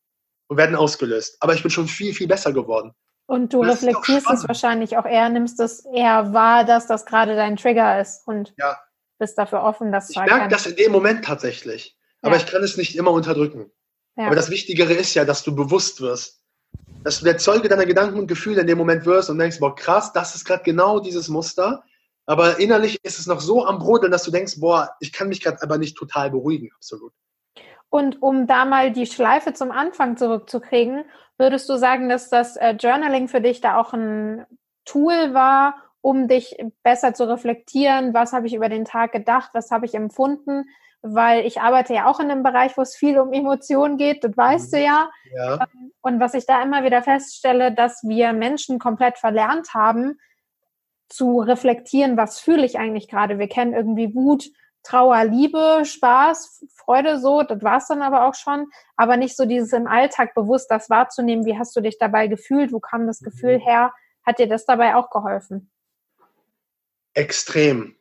[0.54, 1.36] und werden ausgelöst.
[1.40, 2.92] Aber ich bin schon viel, viel besser geworden.
[3.26, 7.34] Und du das reflektierst es wahrscheinlich auch eher, nimmst es eher wahr, dass das gerade
[7.34, 8.78] dein Trigger ist und ja.
[9.18, 10.36] bist dafür offen, das zu erkennen.
[10.36, 12.42] Ich merke das in dem Moment tatsächlich, aber ja.
[12.42, 13.70] ich kann es nicht immer unterdrücken.
[14.16, 14.26] Ja.
[14.26, 16.42] Aber das Wichtigere ist ja, dass du bewusst wirst.
[17.02, 19.74] Dass du der Zeuge deiner Gedanken und Gefühle in dem Moment wirst und denkst, boah,
[19.74, 21.82] krass, das ist gerade genau dieses Muster.
[22.26, 25.42] Aber innerlich ist es noch so am Brodeln, dass du denkst, boah, ich kann mich
[25.42, 27.12] gerade aber nicht total beruhigen, absolut.
[27.94, 31.04] Und um da mal die Schleife zum Anfang zurückzukriegen,
[31.38, 34.44] würdest du sagen, dass das äh, Journaling für dich da auch ein
[34.84, 38.12] Tool war, um dich besser zu reflektieren?
[38.12, 39.50] Was habe ich über den Tag gedacht?
[39.52, 40.64] Was habe ich empfunden?
[41.02, 44.36] Weil ich arbeite ja auch in einem Bereich, wo es viel um Emotionen geht, das
[44.36, 44.76] weißt mhm.
[44.76, 45.10] du ja.
[45.36, 45.54] ja.
[45.54, 50.18] Ähm, und was ich da immer wieder feststelle, dass wir Menschen komplett verlernt haben,
[51.08, 53.38] zu reflektieren, was fühle ich eigentlich gerade.
[53.38, 54.50] Wir kennen irgendwie Wut,
[54.84, 58.66] Trauer, Liebe, Spaß, Freude so, das war es dann aber auch schon,
[58.96, 62.72] aber nicht so dieses im Alltag bewusst das wahrzunehmen, wie hast du dich dabei gefühlt,
[62.72, 63.62] wo kam das Gefühl mhm.
[63.62, 63.92] her,
[64.24, 65.70] hat dir das dabei auch geholfen?
[67.14, 67.96] Extrem.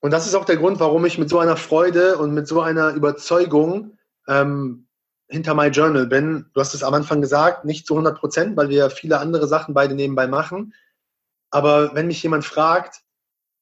[0.00, 2.60] Und das ist auch der Grund, warum ich mit so einer Freude und mit so
[2.60, 3.98] einer Überzeugung
[4.28, 4.86] ähm,
[5.28, 6.46] hinter My Journal bin.
[6.54, 9.74] Du hast es am Anfang gesagt, nicht zu 100 Prozent, weil wir viele andere Sachen
[9.74, 10.74] beide nebenbei machen.
[11.50, 13.02] Aber wenn mich jemand fragt,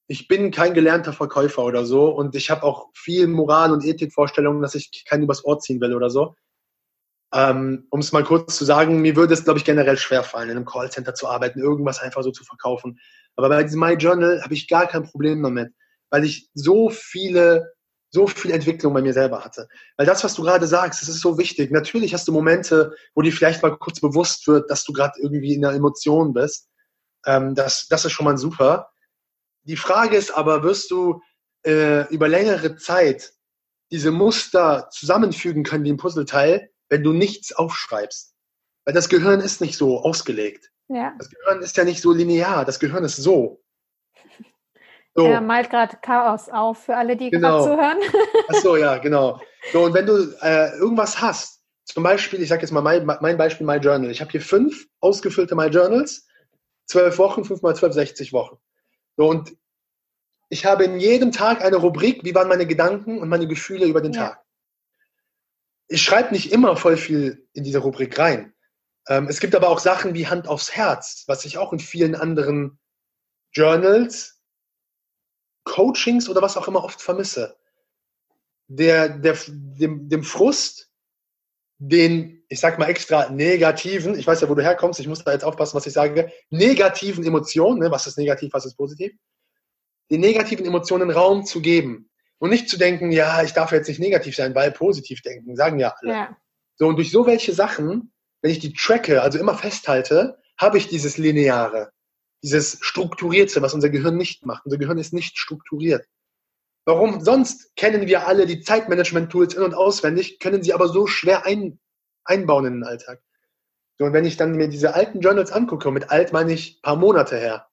[0.06, 4.60] ich bin kein gelernter Verkäufer oder so und ich habe auch viel Moral- und Ethikvorstellungen,
[4.60, 6.34] dass ich keinen übers Ohr ziehen will oder so.
[7.32, 10.56] Ähm, um es mal kurz zu sagen, mir würde es, glaube ich, generell schwerfallen, in
[10.56, 13.00] einem Callcenter zu arbeiten, irgendwas einfach so zu verkaufen.
[13.34, 15.72] Aber bei diesem My Journal habe ich gar kein Problem damit,
[16.10, 17.72] weil ich so viele,
[18.10, 19.66] so viel Entwicklung bei mir selber hatte.
[19.96, 21.72] Weil das, was du gerade sagst, das ist so wichtig.
[21.72, 25.54] Natürlich hast du Momente, wo dir vielleicht mal kurz bewusst wird, dass du gerade irgendwie
[25.54, 26.68] in einer Emotion bist.
[27.26, 28.90] Ähm, das, das ist schon mal super.
[29.64, 31.20] Die Frage ist aber, wirst du
[31.66, 33.32] äh, über längere Zeit
[33.90, 38.34] diese Muster zusammenfügen können wie ein Puzzleteil, wenn du nichts aufschreibst?
[38.84, 40.70] Weil das Gehirn ist nicht so ausgelegt.
[40.88, 41.14] Ja.
[41.18, 42.64] Das Gehirn ist ja nicht so linear.
[42.64, 43.62] Das Gehirn ist so.
[45.14, 45.24] so.
[45.24, 47.64] Er malt gerade Chaos auf für alle, die genau.
[47.64, 48.24] gerade zuhören.
[48.48, 49.40] Ach so, ja, genau.
[49.72, 53.36] So, und wenn du äh, irgendwas hast, zum Beispiel, ich sage jetzt mal mein, mein
[53.36, 54.10] Beispiel My Journal.
[54.10, 56.26] Ich habe hier fünf ausgefüllte My Journals,
[56.86, 58.58] zwölf Wochen, fünf mal zwölf, 60 Wochen.
[59.16, 59.56] So, und
[60.48, 64.00] ich habe in jedem Tag eine Rubrik, wie waren meine Gedanken und meine Gefühle über
[64.00, 64.28] den ja.
[64.28, 64.44] Tag.
[65.88, 68.54] Ich schreibe nicht immer voll viel in diese Rubrik rein.
[69.08, 72.14] Ähm, es gibt aber auch Sachen wie Hand aufs Herz, was ich auch in vielen
[72.14, 72.78] anderen
[73.52, 74.40] Journals,
[75.64, 77.56] Coachings oder was auch immer oft vermisse.
[78.66, 80.90] Der, der, dem, dem Frust,
[81.78, 85.32] den, ich sag mal extra negativen, ich weiß ja, wo du herkommst, ich muss da
[85.32, 89.12] jetzt aufpassen, was ich sage, negativen Emotionen, ne, was ist negativ, was ist positiv,
[90.10, 94.00] den negativen Emotionen Raum zu geben und nicht zu denken, ja, ich darf jetzt nicht
[94.00, 96.10] negativ sein, weil positiv denken, sagen ja alle.
[96.10, 96.36] Ja.
[96.76, 98.12] So, und durch so welche Sachen,
[98.42, 101.90] wenn ich die tracke, also immer festhalte, habe ich dieses Lineare,
[102.42, 104.64] dieses Strukturierte, was unser Gehirn nicht macht.
[104.64, 106.06] Unser Gehirn ist nicht strukturiert.
[106.84, 111.46] Warum sonst kennen wir alle die Zeitmanagement-Tools in- und auswendig, können sie aber so schwer
[111.46, 111.78] ein,
[112.24, 113.22] einbauen in den Alltag.
[113.98, 116.96] So, und wenn ich dann mir diese alten Journals angucke, mit alt meine ich paar
[116.96, 117.68] Monate her,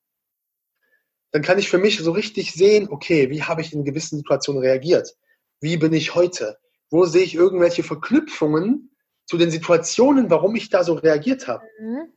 [1.32, 4.62] dann kann ich für mich so richtig sehen, okay, wie habe ich in gewissen Situationen
[4.62, 5.16] reagiert?
[5.60, 6.58] Wie bin ich heute?
[6.90, 8.92] Wo sehe ich irgendwelche Verknüpfungen
[9.26, 11.64] zu den Situationen, warum ich da so reagiert habe?
[11.80, 12.12] Mhm.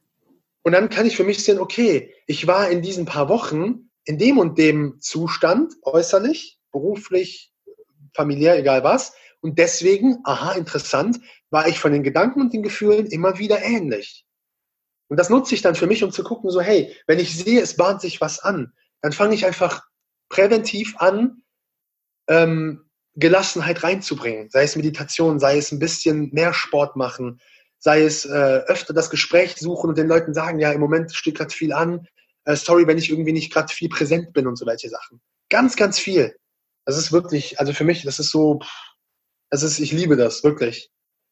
[0.62, 4.18] Und dann kann ich für mich sehen, okay, ich war in diesen paar Wochen in
[4.18, 7.50] dem und dem Zustand, äußerlich, beruflich,
[8.14, 9.14] familiär, egal was.
[9.40, 11.20] Und deswegen, aha, interessant,
[11.50, 14.26] war ich von den Gedanken und den Gefühlen immer wieder ähnlich.
[15.08, 17.60] Und das nutze ich dann für mich, um zu gucken, so, hey, wenn ich sehe,
[17.60, 19.82] es bahnt sich was an, dann fange ich einfach
[20.28, 21.42] präventiv an,
[22.28, 22.84] ähm,
[23.16, 24.50] Gelassenheit reinzubringen.
[24.50, 27.40] Sei es Meditation, sei es ein bisschen mehr Sport machen,
[27.78, 31.36] sei es äh, öfter das Gespräch suchen und den Leuten sagen, ja, im Moment steht
[31.36, 32.08] gerade viel an,
[32.44, 35.20] äh, sorry, wenn ich irgendwie nicht gerade viel präsent bin und so welche Sachen.
[35.50, 36.34] Ganz, ganz viel.
[36.86, 38.60] Das ist wirklich, also für mich, das ist so,
[39.50, 40.90] das ist, ich liebe das, wirklich.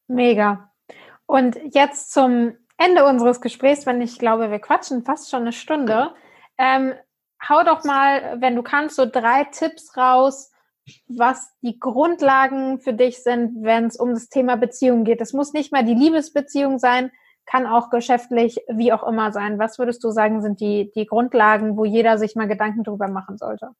[0.08, 0.72] Mega.
[1.26, 6.14] Und jetzt zum Ende unseres Gesprächs, wenn ich glaube, wir quatschen fast schon eine Stunde.
[6.58, 6.94] Ähm,
[7.48, 10.50] hau doch mal, wenn du kannst, so drei Tipps raus,
[11.06, 15.20] was die Grundlagen für dich sind, wenn es um das Thema Beziehung geht.
[15.20, 17.12] Es muss nicht mal die Liebesbeziehung sein,
[17.46, 19.58] kann auch geschäftlich wie auch immer sein.
[19.58, 23.36] Was würdest du sagen, sind die, die Grundlagen, wo jeder sich mal Gedanken drüber machen
[23.36, 23.70] sollte?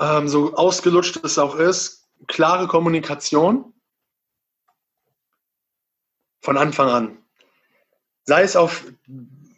[0.00, 3.72] Ähm, so ausgelutscht es auch ist, klare Kommunikation
[6.40, 7.18] von Anfang an.
[8.24, 8.84] Sei es auf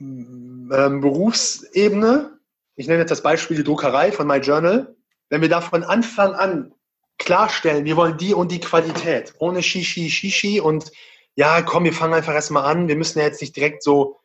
[0.00, 2.38] ähm, Berufsebene,
[2.76, 4.94] ich nenne jetzt das Beispiel die Druckerei von My Journal,
[5.28, 6.74] wenn wir da von Anfang an
[7.18, 10.90] klarstellen, wir wollen die und die Qualität, ohne Shishi, Shishi und
[11.36, 14.20] ja, komm, wir fangen einfach erstmal an, wir müssen ja jetzt nicht direkt so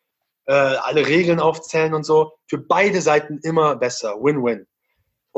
[0.45, 4.67] äh, alle Regeln aufzählen und so, für beide Seiten immer besser, Win-Win.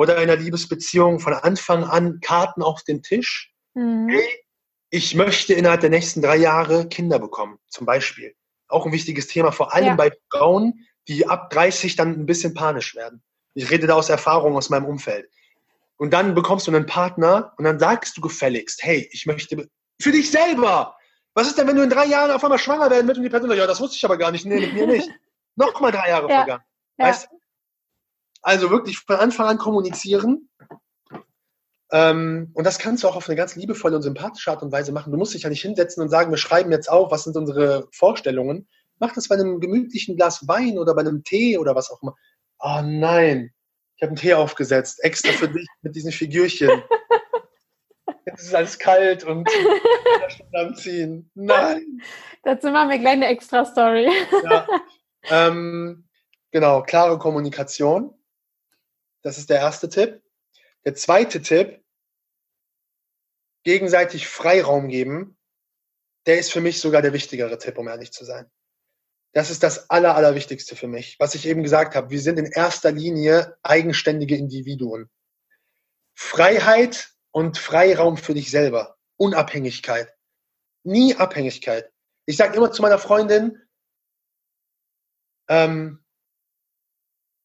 [0.02, 3.54] Oder in einer Liebesbeziehung von Anfang an Karten auf den Tisch.
[3.76, 4.10] Mhm.
[4.10, 4.44] Hey,
[4.90, 8.34] ich möchte innerhalb der nächsten drei Jahre Kinder bekommen, zum Beispiel.
[8.68, 9.96] Auch ein wichtiges Thema, vor allem ja.
[9.96, 13.22] bei Frauen, die ab 30 dann ein bisschen panisch werden.
[13.54, 15.30] Ich rede da aus Erfahrung aus meinem Umfeld.
[15.98, 19.70] Und dann bekommst du einen Partner und dann sagst du gefälligst, hey, ich möchte
[20.02, 20.96] für dich selber.
[21.36, 23.30] Was ist denn, wenn du in drei Jahren auf einmal schwanger werden willst und die
[23.30, 25.12] Person sagt, ja, das wusste ich aber gar nicht, nee, mit mir nicht.
[25.56, 26.38] Nochmal drei Jahre ja.
[26.38, 26.64] vergangen.
[26.98, 27.06] Ja.
[27.06, 27.30] Weißt
[28.42, 30.50] Also wirklich von Anfang an kommunizieren.
[31.92, 34.92] Ähm, und das kannst du auch auf eine ganz liebevolle und sympathische Art und Weise
[34.92, 35.12] machen.
[35.12, 37.88] Du musst dich ja nicht hinsetzen und sagen, wir schreiben jetzt auf, was sind unsere
[37.92, 38.68] Vorstellungen,
[39.02, 42.16] Mach das bei einem gemütlichen Glas Wein oder bei einem Tee oder was auch immer.
[42.60, 43.52] Oh nein,
[43.96, 46.70] ich habe einen Tee aufgesetzt, extra für dich mit diesen Figürchen.
[48.28, 49.50] Jetzt ist alles kalt und
[50.54, 51.32] am Ziehen.
[51.34, 52.04] Nein.
[52.44, 54.08] Dazu machen wir gleich eine extra Story.
[54.44, 54.68] Ja.
[55.30, 56.08] Ähm,
[56.50, 58.12] genau, klare Kommunikation.
[59.22, 60.22] Das ist der erste Tipp.
[60.86, 61.84] Der zweite Tipp,
[63.64, 65.38] gegenseitig Freiraum geben.
[66.26, 68.50] Der ist für mich sogar der wichtigere Tipp, um ehrlich zu sein.
[69.34, 71.18] Das ist das Aller, Allerwichtigste für mich.
[71.20, 75.10] Was ich eben gesagt habe, wir sind in erster Linie eigenständige Individuen.
[76.14, 78.98] Freiheit und Freiraum für dich selber.
[79.18, 80.14] Unabhängigkeit.
[80.84, 81.92] Nie Abhängigkeit.
[82.26, 83.62] Ich sage immer zu meiner Freundin,
[85.48, 86.01] ähm,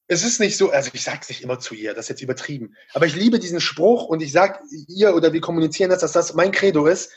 [0.08, 2.22] es ist nicht so, also ich sage es nicht immer zu ihr, das ist jetzt
[2.22, 6.12] übertrieben, aber ich liebe diesen Spruch und ich sage ihr oder wir kommunizieren das, dass
[6.12, 7.12] das mein Credo ist.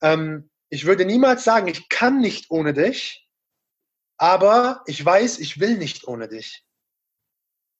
[0.00, 3.28] Ähm, ich würde niemals sagen, ich kann nicht ohne dich,
[4.16, 6.64] aber ich weiß, ich will nicht ohne dich.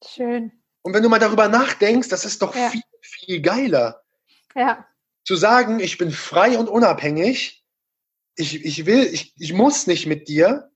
[0.04, 0.52] Schön.
[0.82, 2.70] Und wenn du mal darüber nachdenkst, das ist doch ja.
[2.70, 4.04] viel, viel geiler.
[4.54, 4.86] Ja.
[5.24, 7.64] Zu sagen, ich bin frei und unabhängig,
[8.36, 10.70] ich, ich will, ich, ich muss nicht mit dir.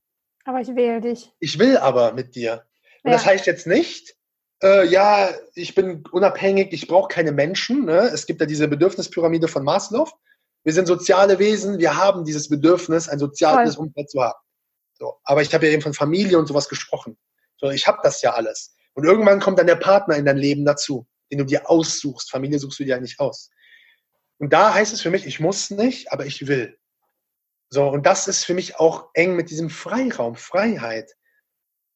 [0.44, 1.30] Aber ich will dich.
[1.38, 2.66] Ich will aber mit dir.
[3.02, 3.16] Und ja.
[3.16, 4.16] das heißt jetzt nicht,
[4.62, 7.86] äh, ja, ich bin unabhängig, ich brauche keine Menschen.
[7.86, 8.10] Ne?
[8.12, 10.08] Es gibt ja diese Bedürfnispyramide von Maslow.
[10.64, 13.86] Wir sind soziale Wesen, wir haben dieses Bedürfnis, ein soziales Voll.
[13.86, 14.38] Umfeld zu haben.
[14.92, 15.18] So.
[15.24, 17.16] Aber ich habe ja eben von Familie und sowas gesprochen.
[17.56, 18.74] So, ich habe das ja alles.
[18.92, 22.30] Und irgendwann kommt dann der Partner in dein Leben dazu, den du dir aussuchst.
[22.30, 23.50] Familie suchst du dir ja nicht aus.
[24.38, 26.78] Und da heißt es für mich, ich muss nicht, aber ich will.
[27.70, 31.14] So, und das ist für mich auch eng mit diesem Freiraum, Freiheit.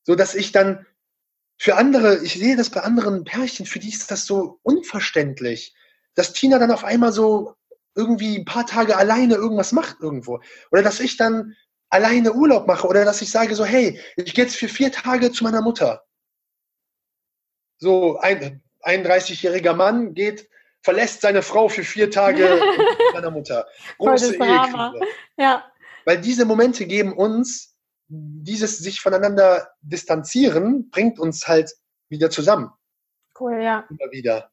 [0.04, 0.86] So dass ich dann
[1.56, 5.74] für andere, ich sehe das bei anderen Pärchen, für die ist das so unverständlich,
[6.14, 7.54] dass Tina dann auf einmal so
[7.94, 10.40] irgendwie ein paar Tage alleine irgendwas macht irgendwo.
[10.70, 11.56] Oder dass ich dann
[11.90, 15.30] alleine Urlaub mache oder dass ich sage so, hey, ich gehe jetzt für vier Tage
[15.30, 16.02] zu meiner Mutter.
[17.78, 20.48] So ein 31-jähriger Mann geht,
[20.82, 22.46] verlässt seine Frau für vier Tage
[22.98, 23.66] zu seiner Mutter.
[23.98, 25.00] Große Ehekrise.
[25.36, 25.64] Ja.
[26.04, 27.73] Weil diese Momente geben uns,
[28.08, 31.72] dieses sich voneinander distanzieren, bringt uns halt
[32.08, 32.70] wieder zusammen.
[33.38, 33.86] Cool, ja.
[33.90, 34.50] Immer wieder.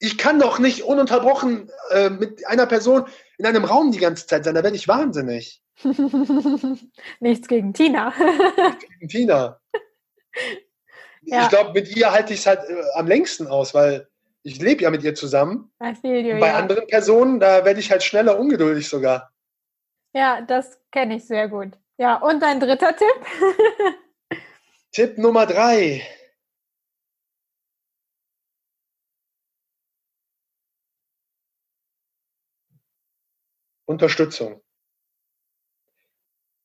[0.00, 4.44] Ich kann doch nicht ununterbrochen äh, mit einer Person in einem Raum die ganze Zeit
[4.44, 5.62] sein, da werde ich wahnsinnig.
[7.20, 8.12] Nichts gegen Tina.
[8.16, 9.60] Nichts gegen Tina.
[11.22, 11.42] Ja.
[11.42, 14.08] Ich glaube, mit ihr halte ich es halt äh, am längsten aus, weil
[14.42, 15.70] ich lebe ja mit ihr zusammen.
[15.80, 16.56] You, bei ja.
[16.56, 19.30] anderen Personen, da werde ich halt schneller ungeduldig sogar.
[20.14, 21.76] Ja, das kenne ich sehr gut.
[21.98, 23.26] Ja, und dein dritter Tipp?
[24.92, 26.06] Tipp Nummer drei.
[33.84, 34.62] Unterstützung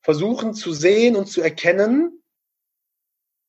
[0.04, 2.22] versuchen zu sehen und zu erkennen,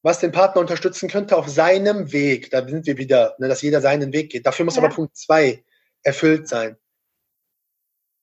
[0.03, 2.51] was den Partner unterstützen könnte auf seinem Weg.
[2.51, 4.47] Da sind wir wieder, ne, dass jeder seinen Weg geht.
[4.47, 4.83] Dafür muss ja.
[4.83, 5.65] aber Punkt zwei
[6.03, 6.77] erfüllt sein.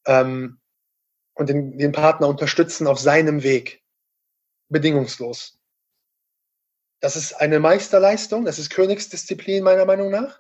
[0.08, 0.61] Ähm,
[1.42, 3.84] und den, den Partner unterstützen auf seinem Weg.
[4.70, 5.60] Bedingungslos.
[7.02, 10.40] Das ist eine Meisterleistung, das ist Königsdisziplin meiner Meinung nach.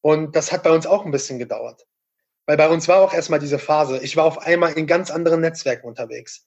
[0.00, 1.86] Und das hat bei uns auch ein bisschen gedauert.
[2.46, 5.40] Weil bei uns war auch erstmal diese Phase, ich war auf einmal in ganz anderen
[5.40, 6.46] Netzwerken unterwegs.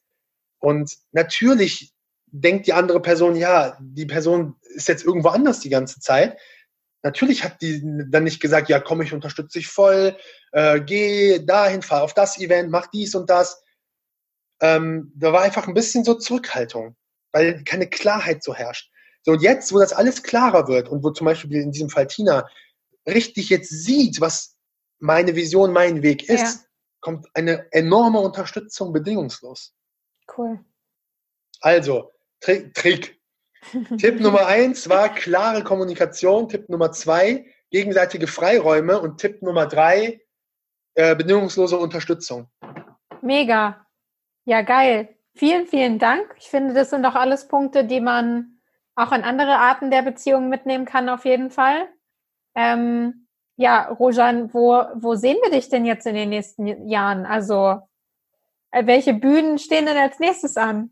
[0.59, 1.93] Und natürlich
[2.27, 6.39] denkt die andere Person, ja, die Person ist jetzt irgendwo anders die ganze Zeit.
[7.01, 10.17] Natürlich hat die dann nicht gesagt, ja komm, ich unterstütze dich voll,
[10.51, 13.63] äh, geh dahin, fahr auf das Event, mach dies und das.
[14.61, 16.97] Ähm, da war einfach ein bisschen so Zurückhaltung,
[17.31, 18.91] weil keine Klarheit so herrscht.
[19.23, 22.07] So, und jetzt, wo das alles klarer wird und wo zum Beispiel in diesem Fall
[22.07, 22.47] Tina
[23.07, 24.57] richtig jetzt sieht, was
[24.99, 26.67] meine Vision, mein Weg ist, ja.
[26.99, 29.73] kommt eine enorme Unterstützung bedingungslos.
[30.37, 30.59] Cool.
[31.61, 32.73] Also, Trick.
[32.73, 33.18] Trick.
[33.97, 36.49] Tipp Nummer eins war klare Kommunikation.
[36.49, 38.99] Tipp Nummer zwei, gegenseitige Freiräume.
[38.99, 40.21] Und Tipp Nummer drei,
[40.95, 42.47] äh, bedingungslose Unterstützung.
[43.21, 43.85] Mega.
[44.45, 45.15] Ja, geil.
[45.35, 46.35] Vielen, vielen Dank.
[46.37, 48.59] Ich finde, das sind doch alles Punkte, die man
[48.95, 51.87] auch in andere Arten der Beziehungen mitnehmen kann, auf jeden Fall.
[52.55, 57.25] Ähm, ja, Rojan, wo, wo sehen wir dich denn jetzt in den nächsten Jahren?
[57.25, 57.79] Also,
[58.71, 60.91] äh, welche Bühnen stehen denn als nächstes an?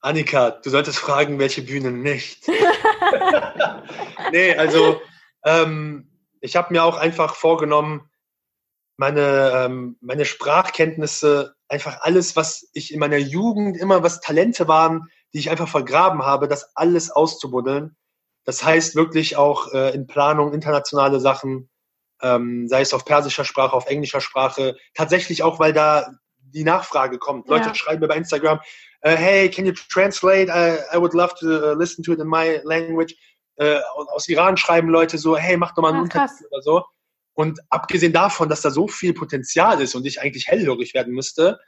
[0.00, 2.48] Annika, du solltest fragen, welche Bühnen nicht.
[4.32, 5.00] nee, also
[5.44, 8.08] ähm, ich habe mir auch einfach vorgenommen,
[8.96, 15.08] meine, ähm, meine Sprachkenntnisse, einfach alles, was ich in meiner Jugend immer, was Talente waren,
[15.32, 17.96] die ich einfach vergraben habe, das alles auszubuddeln.
[18.44, 21.68] Das heißt wirklich auch äh, in Planung internationale Sachen,
[22.22, 27.18] ähm, sei es auf persischer Sprache, auf englischer Sprache, tatsächlich auch, weil da die Nachfrage
[27.18, 27.48] kommt.
[27.48, 28.60] Leute schreiben mir bei Instagram,
[29.02, 30.48] hey, can you translate?
[30.50, 33.14] I, I would love to uh, listen to it in my language.
[33.60, 33.80] Uh,
[34.14, 36.84] aus Iran schreiben Leute so, hey, mach doch mal einen Untertitel oder so.
[37.34, 41.58] Und abgesehen davon, dass da so viel Potenzial ist und ich eigentlich hellhörig werden müsste,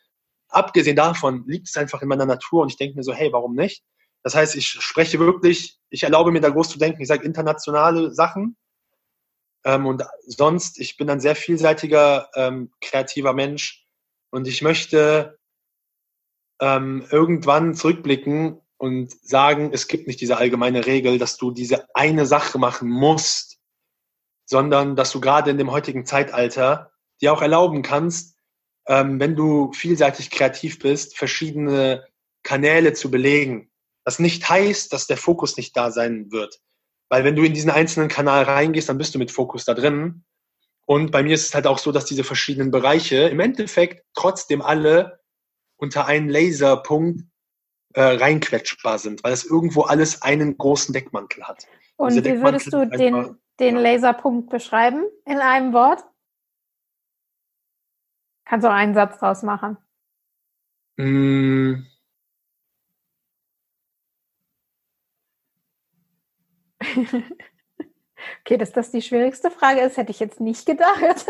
[0.48, 3.54] abgesehen davon liegt es einfach in meiner Natur und ich denke mir so, hey, warum
[3.54, 3.82] nicht?
[4.22, 8.12] Das heißt, ich spreche wirklich, ich erlaube mir da groß zu denken, ich sage internationale
[8.12, 8.56] Sachen.
[9.64, 13.86] Ähm, und sonst, ich bin ein sehr vielseitiger, ähm, kreativer Mensch
[14.30, 15.37] und ich möchte
[16.60, 22.26] ähm, irgendwann zurückblicken und sagen, es gibt nicht diese allgemeine Regel, dass du diese eine
[22.26, 23.58] Sache machen musst,
[24.46, 28.36] sondern dass du gerade in dem heutigen Zeitalter dir auch erlauben kannst,
[28.86, 32.06] ähm, wenn du vielseitig kreativ bist, verschiedene
[32.42, 33.70] Kanäle zu belegen.
[34.04, 36.60] Das nicht heißt, dass der Fokus nicht da sein wird.
[37.10, 40.24] Weil wenn du in diesen einzelnen Kanal reingehst, dann bist du mit Fokus da drin.
[40.86, 44.62] Und bei mir ist es halt auch so, dass diese verschiedenen Bereiche im Endeffekt trotzdem
[44.62, 45.20] alle
[45.78, 47.24] unter einen Laserpunkt
[47.94, 51.66] äh, reinquetschbar sind, weil es irgendwo alles einen großen Deckmantel hat.
[51.96, 56.04] Und wie würdest du den, den Laserpunkt beschreiben in einem Wort?
[58.44, 59.76] Kannst du auch einen Satz draus machen?
[60.96, 61.84] Mm.
[68.40, 71.26] okay, dass das die schwierigste Frage ist, hätte ich jetzt nicht gedacht.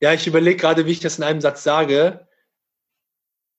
[0.00, 2.26] ja, ich überlege gerade, wie ich das in einem Satz sage.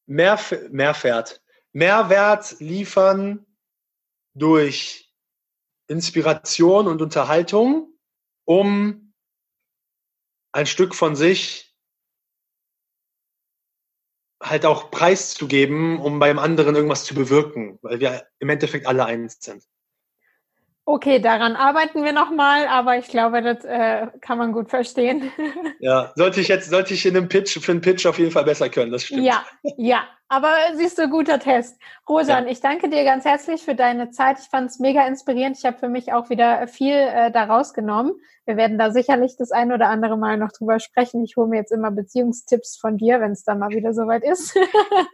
[0.06, 1.42] Mehrf Mehrwert.
[1.72, 3.46] Mehrwert liefern
[4.36, 5.14] durch
[5.88, 7.98] Inspiration und Unterhaltung,
[8.46, 9.14] um
[10.52, 11.76] ein Stück von sich
[14.42, 19.38] halt auch preiszugeben, um beim anderen irgendwas zu bewirken, weil wir im Endeffekt alle eins
[19.40, 19.64] sind.
[20.86, 25.32] Okay, daran arbeiten wir nochmal, aber ich glaube, das äh, kann man gut verstehen.
[25.80, 28.46] Ja, sollte ich jetzt, sollte ich in einem Pitch, für einen Pitch auf jeden Fall
[28.46, 29.24] besser können, das stimmt.
[29.24, 29.44] Ja,
[29.76, 31.78] ja, aber siehst du, guter Test.
[32.08, 32.52] Rosan, ja.
[32.52, 34.40] ich danke dir ganz herzlich für deine Zeit.
[34.40, 35.58] Ich fand es mega inspirierend.
[35.58, 38.14] Ich habe für mich auch wieder viel äh, daraus genommen.
[38.46, 41.24] Wir werden da sicherlich das ein oder andere Mal noch drüber sprechen.
[41.24, 44.58] Ich hole mir jetzt immer Beziehungstipps von dir, wenn es dann mal wieder soweit ist.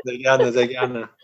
[0.04, 1.10] Sehr gerne, sehr gerne.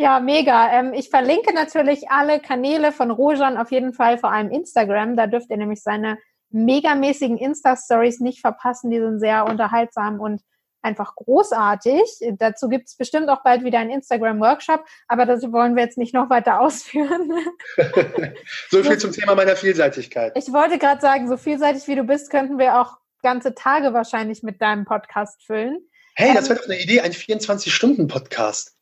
[0.00, 0.70] Ja, mega.
[0.70, 5.16] Ähm, ich verlinke natürlich alle Kanäle von Rojan auf jeden Fall, vor allem Instagram.
[5.16, 6.18] Da dürft ihr nämlich seine
[6.50, 8.92] megamäßigen Insta-Stories nicht verpassen.
[8.92, 10.40] Die sind sehr unterhaltsam und
[10.82, 12.04] einfach großartig.
[12.38, 16.14] Dazu gibt es bestimmt auch bald wieder einen Instagram-Workshop, aber das wollen wir jetzt nicht
[16.14, 17.32] noch weiter ausführen.
[18.70, 20.32] so viel zum Thema meiner Vielseitigkeit.
[20.36, 24.44] Ich wollte gerade sagen, so vielseitig wie du bist, könnten wir auch ganze Tage wahrscheinlich
[24.44, 25.80] mit deinem Podcast füllen.
[26.14, 28.77] Hey, das ähm, wäre doch eine Idee, ein 24-Stunden-Podcast.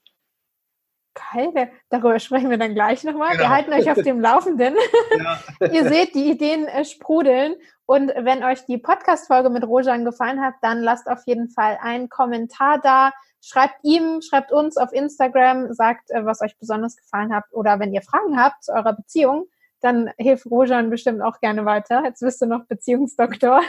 [1.32, 3.30] Geil, darüber sprechen wir dann gleich nochmal.
[3.32, 3.44] Genau.
[3.44, 4.76] Wir halten euch auf dem Laufenden.
[5.18, 5.68] Ja.
[5.72, 7.54] Ihr seht, die Ideen äh, sprudeln.
[7.86, 12.08] Und wenn euch die Podcast-Folge mit Rojan gefallen hat, dann lasst auf jeden Fall einen
[12.08, 13.12] Kommentar da.
[13.40, 17.44] Schreibt ihm, schreibt uns auf Instagram, sagt, äh, was euch besonders gefallen hat.
[17.52, 19.46] Oder wenn ihr Fragen habt zu eurer Beziehung,
[19.80, 22.02] dann hilft Rojan bestimmt auch gerne weiter.
[22.04, 23.62] Jetzt bist du noch Beziehungsdoktor.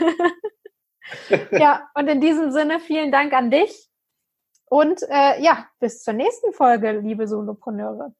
[1.51, 3.86] ja, und in diesem Sinne vielen Dank an dich
[4.69, 8.13] und äh, ja, bis zur nächsten Folge, liebe Solopreneure.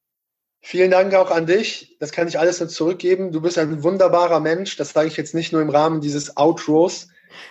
[0.61, 1.97] Vielen Dank auch an dich.
[1.99, 3.31] Das kann ich alles nur zurückgeben.
[3.31, 4.75] Du bist ein wunderbarer Mensch.
[4.75, 7.09] Das sage ich jetzt nicht nur im Rahmen dieses Outros.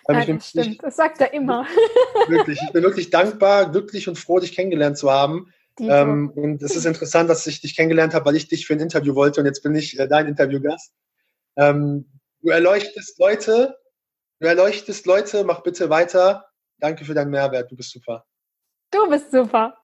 [0.09, 0.83] Nein, das stimmt.
[0.83, 1.67] das sagt er immer.
[2.29, 2.61] Wirklich.
[2.63, 5.53] Ich bin wirklich dankbar, glücklich und froh, dich kennengelernt zu haben.
[5.79, 8.81] Ähm, und es ist interessant, dass ich dich kennengelernt habe, weil ich dich für ein
[8.81, 10.93] Interview wollte und jetzt bin ich äh, dein Interviewgast.
[11.57, 12.07] Ähm,
[12.47, 13.77] Du erleuchtest Leute.
[14.39, 15.43] Du erleuchtest Leute.
[15.43, 16.47] Mach bitte weiter.
[16.79, 17.73] Danke für deinen Mehrwert.
[17.73, 18.25] Du bist super.
[18.91, 19.75] Du bist super.